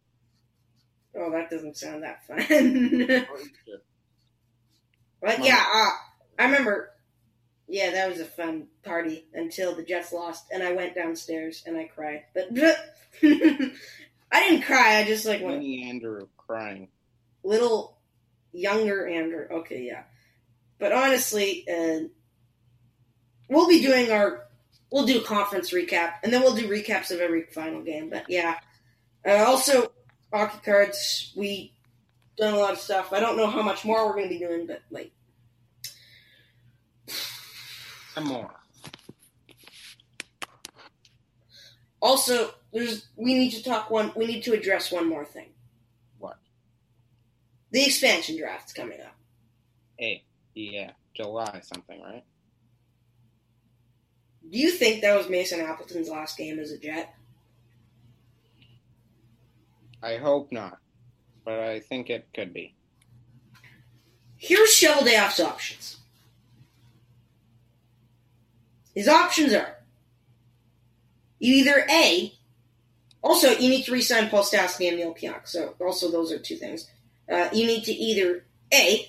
Oh, 1.18 1.31
that 1.33 1.49
doesn't 1.51 1.77
sound 1.77 2.03
that 2.03 2.27
fun. 2.27 2.40
for 2.46 3.38
Easter. 3.40 3.83
but 5.22 5.42
yeah, 5.44 5.64
uh, 5.75 5.90
I 6.38 6.44
remember. 6.44 6.90
Yeah, 7.68 7.90
that 7.92 8.09
was 8.09 8.20
a 8.20 8.25
fun 8.27 8.68
party 8.85 9.27
until 9.35 9.75
the 9.75 9.83
Jets 9.83 10.12
lost, 10.12 10.44
and 10.53 10.62
I 10.62 10.72
went 10.72 10.94
downstairs 10.94 11.64
and 11.66 11.77
I 11.77 11.85
cried. 11.85 12.22
But 12.33 12.51
I 14.33 14.49
didn't 14.49 14.62
cry. 14.65 14.97
I 14.97 15.05
just 15.05 15.27
like 15.27 15.43
went 15.43 15.59
Mini 15.61 15.89
Andrew 15.89 16.29
crying. 16.37 16.89
little 17.43 17.99
younger 18.53 19.07
Andrew. 19.07 19.47
Okay, 19.51 19.83
yeah. 19.83 20.03
But 20.79 20.93
honestly, 20.93 21.67
uh, 21.69 22.09
we'll 23.49 23.69
be 23.69 23.81
doing 23.81 24.11
our 24.11 24.47
we'll 24.91 25.07
do 25.07 25.21
a 25.21 25.25
conference 25.25 25.73
recap, 25.73 26.15
and 26.23 26.33
then 26.33 26.43
we'll 26.43 26.55
do 26.55 26.69
recaps 26.69 27.11
of 27.11 27.21
every 27.21 27.45
final 27.45 27.83
game. 27.83 28.11
But 28.11 28.25
yeah, 28.29 28.59
uh, 29.27 29.45
also 29.47 29.93
hockey 30.33 30.59
cards. 30.65 31.33
We 31.37 31.73
done 32.37 32.55
a 32.55 32.59
lot 32.59 32.73
of 32.73 32.79
stuff. 32.79 33.12
I 33.12 33.21
don't 33.21 33.37
know 33.37 33.47
how 33.47 33.62
much 33.62 33.85
more 33.85 34.07
we're 34.07 34.15
going 34.15 34.29
to 34.29 34.35
be 34.35 34.39
doing, 34.39 34.67
but 34.67 34.83
like 34.91 35.12
And 38.17 38.27
more. 38.27 38.51
also 42.01 42.51
there's 42.77 43.07
we 43.17 43.33
need 43.33 43.53
to 43.53 43.62
talk 43.62 43.91
one. 43.91 44.12
We 44.15 44.27
need 44.27 44.43
to 44.43 44.53
address 44.53 44.93
one 44.93 45.09
more 45.09 45.25
thing. 45.25 45.49
What? 46.19 46.37
The 47.71 47.87
expansion 47.87 48.37
draft's 48.37 48.75
coming 48.75 49.01
up. 49.01 49.17
Hey, 49.99 50.25
yeah, 50.55 50.91
July 51.15 51.61
something, 51.62 51.99
right? 52.03 52.23
Do 54.51 54.59
you 54.59 54.71
think 54.71 55.01
that 55.01 55.17
was 55.17 55.31
Mason 55.31 55.61
Appleton's 55.61 56.11
last 56.11 56.37
game 56.37 56.59
as 56.59 56.71
a 56.71 56.77
Jet? 56.77 57.15
I 60.03 60.19
hope 60.19 60.53
not, 60.53 60.77
but 61.47 61.59
I 61.59 61.81
think 61.81 62.11
it 62.11 62.29
could 62.35 62.53
be. 62.53 62.75
Here's 64.37 64.69
Cheveldayoff's 64.69 65.41
options. 65.41 65.97
His 68.95 69.09
options 69.09 69.55
are 69.55 69.77
you 71.39 71.55
either 71.57 71.87
A, 71.91 72.36
also 73.27 73.51
you 73.51 73.69
need 73.69 73.85
to 73.85 73.93
re-sign 73.93 74.29
Paul 74.29 74.43
Stastny 74.43 74.89
and 74.89 74.97
Neal 74.97 75.15
Pionk, 75.15 75.47
so 75.47 75.75
also 75.81 76.11
those 76.11 76.33
are 76.33 76.39
two 76.39 76.57
things. 76.57 76.89
Uh, 77.31 77.49
you 77.53 77.67
need 77.67 77.85
to 77.85 77.93
either 77.93 78.45
A, 78.73 79.07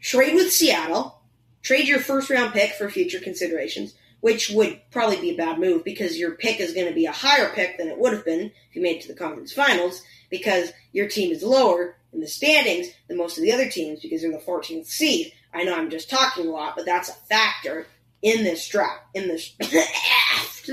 trade 0.00 0.34
with 0.34 0.52
Seattle, 0.52 1.20
trade 1.62 1.86
your 1.86 1.98
first 1.98 2.30
round 2.30 2.52
pick 2.52 2.72
for 2.72 2.88
future 2.88 3.20
considerations, 3.20 3.94
which 4.20 4.50
would 4.50 4.80
probably 4.90 5.20
be 5.20 5.30
a 5.30 5.36
bad 5.36 5.58
move 5.58 5.84
because 5.84 6.18
your 6.18 6.32
pick 6.32 6.60
is 6.60 6.72
going 6.72 6.88
to 6.88 6.94
be 6.94 7.06
a 7.06 7.12
higher 7.12 7.50
pick 7.50 7.76
than 7.76 7.88
it 7.88 7.98
would 7.98 8.12
have 8.12 8.24
been 8.24 8.50
if 8.70 8.76
you 8.76 8.82
made 8.82 8.96
it 8.96 9.02
to 9.02 9.08
the 9.08 9.18
conference 9.18 9.52
finals 9.52 10.02
because 10.30 10.72
your 10.92 11.08
team 11.08 11.32
is 11.32 11.42
lower 11.42 11.96
in 12.12 12.20
the 12.20 12.26
standings 12.26 12.88
than 13.08 13.18
most 13.18 13.36
of 13.36 13.44
the 13.44 13.52
other 13.52 13.68
teams 13.68 14.00
because 14.00 14.22
they're 14.22 14.32
the 14.32 14.38
14th 14.38 14.86
seed. 14.86 15.32
I 15.52 15.64
know 15.64 15.76
I'm 15.76 15.90
just 15.90 16.10
talking 16.10 16.46
a 16.46 16.50
lot, 16.50 16.76
but 16.76 16.86
that's 16.86 17.08
a 17.08 17.14
factor 17.28 17.86
in 18.22 18.44
this 18.44 18.66
draft. 18.68 19.02
In 19.14 19.28
this, 19.28 19.54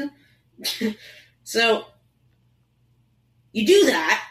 so 1.44 1.86
you 3.54 3.66
do 3.66 3.86
that. 3.86 4.24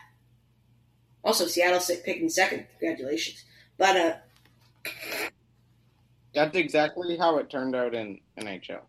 Also, 1.24 1.46
Seattle's 1.46 1.90
picking 2.04 2.28
second. 2.28 2.66
Congratulations, 2.78 3.44
but 3.78 3.96
uh, 3.96 4.14
That's 6.34 6.56
exactly 6.56 7.16
how 7.16 7.38
it 7.38 7.48
turned 7.48 7.76
out 7.76 7.94
in 7.94 8.20
NHL. 8.38 8.80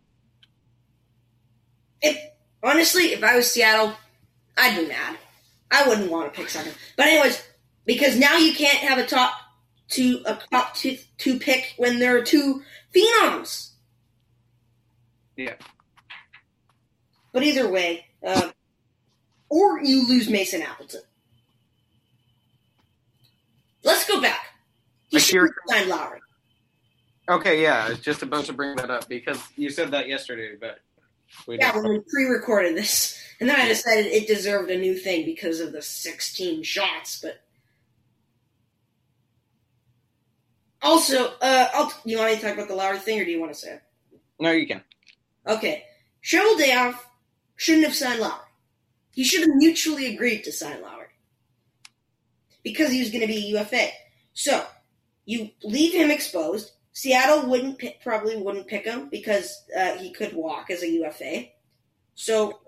if 2.02 2.18
honestly, 2.62 3.12
if 3.12 3.22
I 3.22 3.36
was 3.36 3.50
Seattle, 3.50 3.94
I'd 4.58 4.76
be 4.76 4.86
mad. 4.88 5.16
I 5.70 5.88
wouldn't 5.88 6.10
want 6.10 6.32
to 6.32 6.38
pick 6.40 6.50
second. 6.50 6.74
But 6.96 7.06
anyways, 7.06 7.42
because 7.84 8.18
now 8.18 8.36
you 8.36 8.54
can't 8.54 8.78
have 8.78 8.98
a 8.98 9.06
top 9.06 9.32
two 9.88 10.22
a 10.26 10.38
top 10.50 10.74
two, 10.74 10.98
two 11.18 11.38
pick 11.38 11.74
when 11.76 11.98
there 12.00 12.16
are 12.16 12.22
two 12.22 12.62
phenoms. 12.94 13.70
Yeah. 15.36 15.54
But 17.32 17.42
either 17.42 17.68
way, 17.68 18.06
uh, 18.26 18.50
or 19.54 19.80
you 19.80 20.08
lose 20.08 20.28
Mason 20.28 20.62
Appleton. 20.62 21.02
Let's 23.84 24.04
go 24.08 24.20
back. 24.20 24.46
He 25.10 25.20
should 25.20 25.42
have 25.42 25.50
signed 25.68 25.88
Lowry. 25.88 26.18
Okay, 27.28 27.62
yeah, 27.62 27.84
I 27.84 27.90
was 27.90 28.00
just 28.00 28.22
about 28.22 28.46
to 28.46 28.52
bring 28.52 28.74
that 28.76 28.90
up 28.90 29.08
because 29.08 29.40
you 29.56 29.70
said 29.70 29.92
that 29.92 30.08
yesterday, 30.08 30.56
but 30.60 30.80
we 31.46 31.58
Yeah, 31.58 31.72
when 31.72 31.88
we 31.88 32.00
pre-recorded 32.00 32.76
this, 32.76 33.16
and 33.38 33.48
then 33.48 33.54
I 33.54 33.68
decided 33.68 34.06
it 34.06 34.26
deserved 34.26 34.70
a 34.70 34.78
new 34.78 34.96
thing 34.96 35.24
because 35.24 35.60
of 35.60 35.70
the 35.70 35.82
16 35.82 36.64
shots. 36.64 37.20
But 37.22 37.40
also, 40.82 41.34
uh, 41.40 41.68
I'll, 41.74 41.92
you 42.04 42.18
want 42.18 42.32
me 42.32 42.36
to 42.36 42.42
talk 42.42 42.54
about 42.54 42.66
the 42.66 42.74
Lowry 42.74 42.98
thing, 42.98 43.20
or 43.20 43.24
do 43.24 43.30
you 43.30 43.40
want 43.40 43.52
to 43.52 43.58
say 43.58 43.74
it? 43.74 43.82
No, 44.40 44.50
you 44.50 44.66
can. 44.66 44.82
Okay, 45.46 45.84
Cheveldayoff 46.24 46.96
shouldn't 47.54 47.84
have 47.84 47.94
signed 47.94 48.18
Lowry. 48.18 48.40
He 49.14 49.24
should 49.24 49.40
have 49.40 49.56
mutually 49.56 50.12
agreed 50.12 50.44
to 50.44 50.52
sign 50.52 50.82
Lowry 50.82 51.06
because 52.64 52.90
he 52.90 53.00
was 53.00 53.10
going 53.10 53.20
to 53.20 53.26
be 53.26 53.36
a 53.36 53.60
UFA. 53.60 53.88
So 54.32 54.64
you 55.24 55.50
leave 55.62 55.94
him 55.94 56.10
exposed. 56.10 56.72
Seattle 56.92 57.48
wouldn't 57.48 57.78
pick, 57.78 58.02
probably 58.02 58.36
wouldn't 58.36 58.66
pick 58.66 58.84
him 58.84 59.08
because 59.10 59.64
uh, 59.76 59.96
he 59.98 60.10
could 60.10 60.32
walk 60.34 60.70
as 60.70 60.82
a 60.82 60.90
UFA. 60.90 61.46
So 62.14 62.60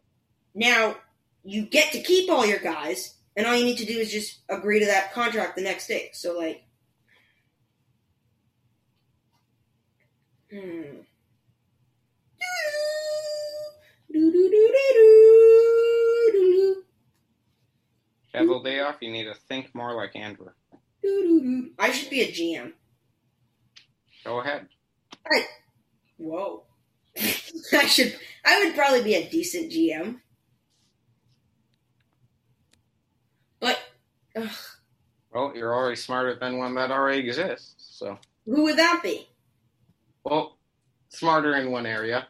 now 0.54 0.96
you 1.42 1.66
get 1.66 1.92
to 1.92 2.02
keep 2.02 2.30
all 2.30 2.46
your 2.46 2.58
guys, 2.58 3.14
and 3.36 3.46
all 3.46 3.56
you 3.56 3.64
need 3.64 3.78
to 3.78 3.84
do 3.84 3.98
is 3.98 4.10
just 4.10 4.40
agree 4.48 4.80
to 4.80 4.86
that 4.86 5.12
contract 5.12 5.56
the 5.56 5.62
next 5.62 5.86
day. 5.86 6.10
So 6.12 6.36
like, 6.38 6.64
hmm. 10.50 11.02
Cheveldayoff, 18.36 18.96
you 19.00 19.10
need 19.10 19.24
to 19.24 19.34
think 19.48 19.74
more 19.74 19.94
like 19.94 20.14
Andrew. 20.16 20.48
I 21.78 21.90
should 21.92 22.10
be 22.10 22.22
a 22.22 22.28
GM. 22.32 22.72
Go 24.24 24.40
ahead. 24.40 24.66
I, 25.26 25.44
Whoa. 26.18 26.64
I 27.72 27.86
should. 27.86 28.16
I 28.44 28.64
would 28.64 28.74
probably 28.74 29.02
be 29.02 29.14
a 29.14 29.28
decent 29.28 29.70
GM. 29.72 30.16
But 33.60 33.78
ugh, 34.36 34.50
Well, 35.32 35.52
you're 35.54 35.74
already 35.74 35.96
smarter 35.96 36.36
than 36.38 36.58
one 36.58 36.74
that 36.74 36.90
already 36.90 37.26
exists. 37.28 37.74
So, 37.98 38.18
who 38.44 38.64
would 38.64 38.76
that 38.78 39.00
be? 39.02 39.28
well, 40.24 40.58
smarter 41.08 41.54
in 41.56 41.70
one 41.70 41.86
area. 41.86 42.26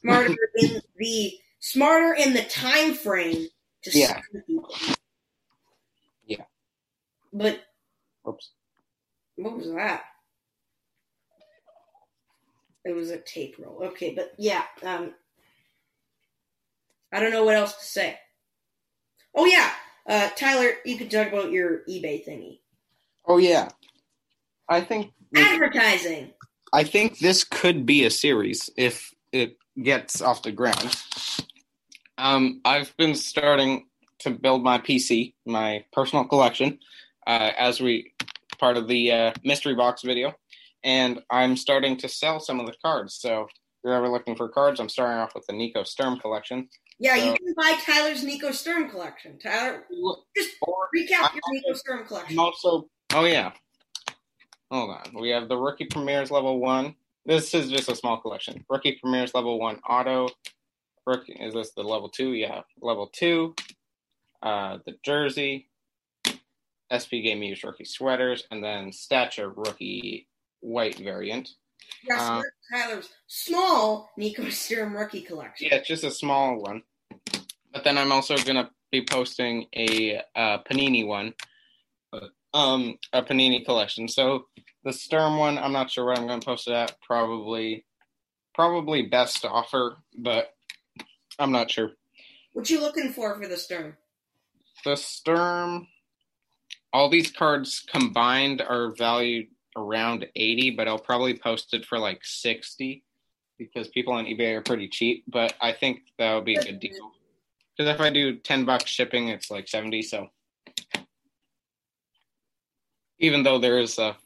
Smarter 0.00 0.36
in 0.56 0.82
the 0.98 1.32
smarter 1.60 2.14
in 2.14 2.34
the 2.34 2.42
time 2.44 2.94
frame 2.94 3.48
to 3.82 3.98
Yeah. 3.98 4.20
people. 4.46 4.74
But 7.36 7.60
Oops. 8.26 8.50
what 9.36 9.58
was 9.58 9.70
that? 9.72 10.04
It 12.86 12.94
was 12.94 13.10
a 13.10 13.18
tape 13.18 13.56
roll. 13.58 13.82
Okay, 13.88 14.14
but 14.14 14.32
yeah, 14.38 14.62
um, 14.82 15.12
I 17.12 17.20
don't 17.20 17.32
know 17.32 17.44
what 17.44 17.56
else 17.56 17.74
to 17.74 17.84
say. 17.84 18.16
Oh 19.34 19.44
yeah, 19.44 19.70
uh, 20.08 20.30
Tyler, 20.34 20.70
you 20.86 20.96
could 20.96 21.10
talk 21.10 21.28
about 21.28 21.50
your 21.50 21.80
eBay 21.86 22.26
thingy. 22.26 22.60
Oh 23.26 23.36
yeah. 23.36 23.68
I 24.68 24.80
think 24.80 25.12
Advertising. 25.36 26.30
I 26.72 26.84
think 26.84 27.18
this 27.18 27.44
could 27.44 27.84
be 27.84 28.06
a 28.06 28.10
series 28.10 28.70
if 28.78 29.12
it 29.32 29.58
gets 29.82 30.22
off 30.22 30.42
the 30.42 30.52
ground. 30.52 30.96
Um, 32.16 32.62
I've 32.64 32.96
been 32.96 33.14
starting 33.14 33.88
to 34.20 34.30
build 34.30 34.62
my 34.62 34.78
PC, 34.78 35.34
my 35.44 35.84
personal 35.92 36.24
collection, 36.24 36.78
uh, 37.26 37.52
as 37.58 37.80
we 37.80 38.12
part 38.58 38.76
of 38.76 38.88
the 38.88 39.12
uh, 39.12 39.32
mystery 39.44 39.74
box 39.74 40.02
video, 40.02 40.34
and 40.84 41.20
I'm 41.30 41.56
starting 41.56 41.96
to 41.98 42.08
sell 42.08 42.40
some 42.40 42.60
of 42.60 42.66
the 42.66 42.74
cards. 42.82 43.14
So 43.20 43.42
if 43.42 43.48
you're 43.84 43.94
ever 43.94 44.08
looking 44.08 44.36
for 44.36 44.48
cards, 44.48 44.80
I'm 44.80 44.88
starting 44.88 45.18
off 45.18 45.34
with 45.34 45.46
the 45.46 45.52
Nico 45.52 45.82
Sturm 45.84 46.18
collection. 46.18 46.68
Yeah, 46.98 47.16
So- 47.16 47.24
you 47.24 47.34
can 47.34 47.54
buy 47.56 47.78
Tyler's 47.84 48.24
Nico 48.24 48.50
Sturm 48.52 48.88
collection. 48.88 49.38
Tyler, 49.38 49.84
just 50.36 50.50
recap 50.94 51.34
your 51.34 51.42
Nico 51.50 51.74
Sturm 51.74 52.06
collection. 52.06 52.38
I'm 52.38 52.44
also. 52.44 52.88
Oh 53.14 53.24
yeah. 53.24 53.52
Hold 54.70 54.90
on. 54.90 55.20
We 55.20 55.30
have 55.30 55.48
the 55.48 55.56
rookie 55.56 55.84
premieres 55.84 56.30
level 56.30 56.58
one. 56.58 56.96
This 57.24 57.54
is 57.54 57.70
just 57.70 57.88
a 57.88 57.94
small 57.94 58.18
collection. 58.18 58.64
Rookie 58.68 58.98
premieres 59.00 59.34
level 59.34 59.60
one 59.60 59.76
auto. 59.88 60.28
Rookie 61.06 61.34
is 61.34 61.54
this 61.54 61.70
the 61.76 61.82
level 61.82 62.08
two? 62.08 62.32
Yeah, 62.32 62.62
level 62.80 63.08
two. 63.12 63.54
Uh, 64.42 64.78
the 64.86 64.94
jersey. 65.04 65.68
SP 66.92 67.22
Game 67.22 67.42
Used 67.42 67.64
rookie 67.64 67.84
sweaters, 67.84 68.44
and 68.50 68.62
then 68.62 68.92
stature 68.92 69.50
rookie 69.50 70.28
white 70.60 70.98
variant. 70.98 71.50
Yes, 72.08 72.44
Tyler's 72.70 73.08
small 73.26 74.10
Nico 74.16 74.48
Sturm 74.50 74.96
rookie 74.96 75.22
collection. 75.22 75.68
Yeah, 75.68 75.76
it's 75.76 75.88
just 75.88 76.04
a 76.04 76.10
small 76.10 76.60
one. 76.60 76.82
But 77.72 77.84
then 77.84 77.98
I'm 77.98 78.12
also 78.12 78.36
gonna 78.36 78.70
be 78.90 79.04
posting 79.04 79.66
a 79.74 80.20
uh, 80.34 80.58
Panini 80.70 81.06
one, 81.06 81.34
um, 82.54 82.98
a 83.12 83.22
Panini 83.22 83.64
collection. 83.64 84.08
So 84.08 84.46
the 84.84 84.92
Sturm 84.92 85.38
one, 85.38 85.58
I'm 85.58 85.72
not 85.72 85.90
sure 85.90 86.06
what 86.06 86.18
I'm 86.18 86.26
gonna 86.26 86.40
post 86.40 86.68
it 86.68 86.74
at. 86.74 87.00
Probably, 87.02 87.84
probably 88.54 89.02
best 89.02 89.44
offer, 89.44 89.96
but 90.16 90.54
I'm 91.38 91.52
not 91.52 91.70
sure. 91.70 91.92
What 92.52 92.70
you 92.70 92.80
looking 92.80 93.12
for 93.12 93.36
for 93.36 93.46
the 93.46 93.56
Sturm? 93.56 93.96
The 94.84 94.96
Sturm, 94.96 95.88
all 96.92 97.08
these 97.10 97.30
cards 97.30 97.84
combined 97.90 98.62
are 98.62 98.94
valued 98.96 99.48
around 99.76 100.26
80, 100.34 100.70
but 100.72 100.88
I'll 100.88 100.98
probably 100.98 101.36
post 101.36 101.74
it 101.74 101.84
for 101.84 101.98
like 101.98 102.20
60 102.24 103.02
because 103.58 103.88
people 103.88 104.14
on 104.14 104.24
eBay 104.24 104.54
are 104.56 104.62
pretty 104.62 104.88
cheap. 104.88 105.24
But 105.28 105.54
I 105.60 105.72
think 105.72 106.00
that 106.18 106.34
would 106.34 106.44
be 106.44 106.56
a 106.56 106.62
good 106.62 106.80
deal. 106.80 107.12
Because 107.76 107.94
if 107.94 108.00
I 108.00 108.10
do 108.10 108.36
10 108.36 108.64
bucks 108.64 108.90
shipping, 108.90 109.28
it's 109.28 109.50
like 109.50 109.68
70. 109.68 110.02
So 110.02 110.28
even 113.18 113.42
though 113.42 113.58
there 113.58 113.78
is 113.78 113.98
a 113.98 114.16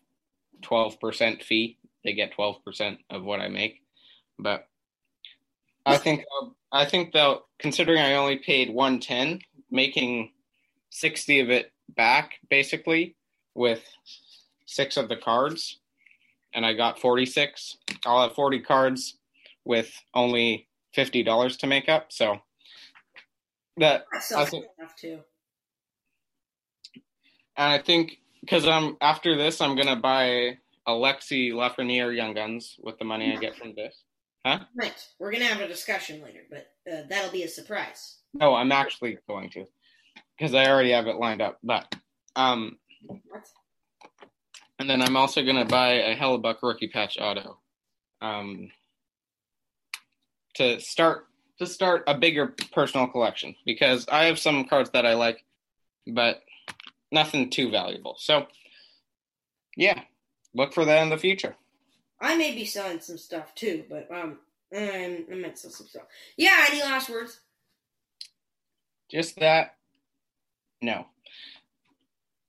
12% 0.62 1.42
fee, 1.42 1.78
they 2.04 2.12
get 2.12 2.36
12% 2.36 2.98
of 3.10 3.24
what 3.24 3.40
I 3.40 3.48
make. 3.48 3.82
But 4.38 4.66
I 5.84 5.96
think 5.96 6.24
I 6.72 6.84
think 6.84 7.12
though, 7.12 7.44
considering 7.58 8.00
I 8.00 8.14
only 8.14 8.36
paid 8.36 8.72
110, 8.72 9.40
making 9.70 10.32
60 10.90 11.40
of 11.40 11.50
it 11.50 11.72
back 11.96 12.34
basically 12.48 13.16
with 13.54 13.82
six 14.66 14.96
of 14.96 15.08
the 15.08 15.16
cards 15.16 15.80
and 16.54 16.64
I 16.66 16.74
got 16.74 16.98
46. 17.00 17.76
I'll 18.04 18.22
have 18.22 18.34
40 18.34 18.60
cards 18.60 19.18
with 19.64 19.92
only 20.14 20.68
$50 20.96 21.58
to 21.58 21.66
make 21.66 21.88
up. 21.88 22.12
So 22.12 22.38
that 23.76 24.04
I 24.36 24.44
think- 24.44 24.66
enough 24.78 24.96
too. 24.96 25.20
and 27.56 27.72
I 27.72 27.78
think 27.78 28.18
because 28.40 28.66
I'm 28.66 28.96
after 29.00 29.36
this 29.36 29.60
I'm 29.60 29.76
to 29.76 29.96
buy 29.96 30.58
Alexis 30.86 31.52
Lafreniere 31.52 32.14
Young 32.16 32.34
Guns 32.34 32.76
with 32.80 32.98
the 32.98 33.04
money 33.04 33.32
I 33.32 33.36
get 33.36 33.56
from 33.56 33.74
this. 33.74 34.02
Huh? 34.44 34.60
Right. 34.74 34.94
We're 35.18 35.32
gonna 35.32 35.44
have 35.44 35.60
a 35.60 35.68
discussion 35.68 36.22
later, 36.22 36.40
but 36.50 36.70
uh, 36.90 37.02
that'll 37.08 37.30
be 37.30 37.42
a 37.44 37.48
surprise. 37.48 38.18
No, 38.32 38.54
I'm 38.54 38.72
actually 38.72 39.18
going 39.28 39.50
to 39.50 39.66
because 40.40 40.54
I 40.54 40.66
already 40.66 40.92
have 40.92 41.06
it 41.06 41.16
lined 41.16 41.42
up. 41.42 41.58
But 41.62 41.94
um? 42.34 42.78
And 44.78 44.88
then 44.88 45.02
I'm 45.02 45.16
also 45.16 45.44
gonna 45.44 45.66
buy 45.66 45.92
a 45.92 46.16
Hellebuyck 46.16 46.56
rookie 46.62 46.88
patch 46.88 47.18
auto, 47.20 47.58
um, 48.22 48.70
to 50.54 50.80
start 50.80 51.26
to 51.58 51.66
start 51.66 52.04
a 52.06 52.16
bigger 52.16 52.54
personal 52.72 53.06
collection 53.06 53.54
because 53.66 54.06
I 54.10 54.24
have 54.24 54.38
some 54.38 54.64
cards 54.64 54.90
that 54.90 55.04
I 55.04 55.14
like, 55.14 55.44
but 56.06 56.40
nothing 57.12 57.50
too 57.50 57.70
valuable. 57.70 58.16
So, 58.18 58.46
yeah, 59.76 60.00
look 60.54 60.72
for 60.72 60.86
that 60.86 61.02
in 61.02 61.10
the 61.10 61.18
future. 61.18 61.54
I 62.18 62.36
may 62.36 62.54
be 62.54 62.64
selling 62.64 63.00
some 63.00 63.18
stuff 63.18 63.54
too, 63.54 63.84
but 63.90 64.10
um, 64.10 64.38
um 64.74 65.26
I 65.30 65.34
might 65.34 65.58
sell 65.58 65.70
some 65.70 65.86
stuff. 65.86 66.04
Yeah. 66.38 66.66
Any 66.70 66.80
last 66.82 67.10
words? 67.10 67.40
Just 69.10 69.38
that. 69.40 69.74
No. 70.82 71.06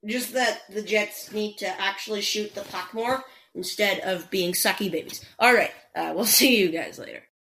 Just 0.05 0.33
that 0.33 0.61
the 0.69 0.81
Jets 0.81 1.31
need 1.31 1.57
to 1.57 1.81
actually 1.81 2.21
shoot 2.21 2.55
the 2.55 2.61
puck 2.61 2.93
more 2.93 3.23
instead 3.53 3.99
of 3.99 4.29
being 4.31 4.53
sucky 4.53 4.91
babies. 4.91 5.23
All 5.37 5.53
right. 5.53 5.71
Uh, 5.95 6.13
we'll 6.15 6.25
see 6.39 6.57
you 6.57 6.69
guys 6.69 6.97
later. 6.97 7.23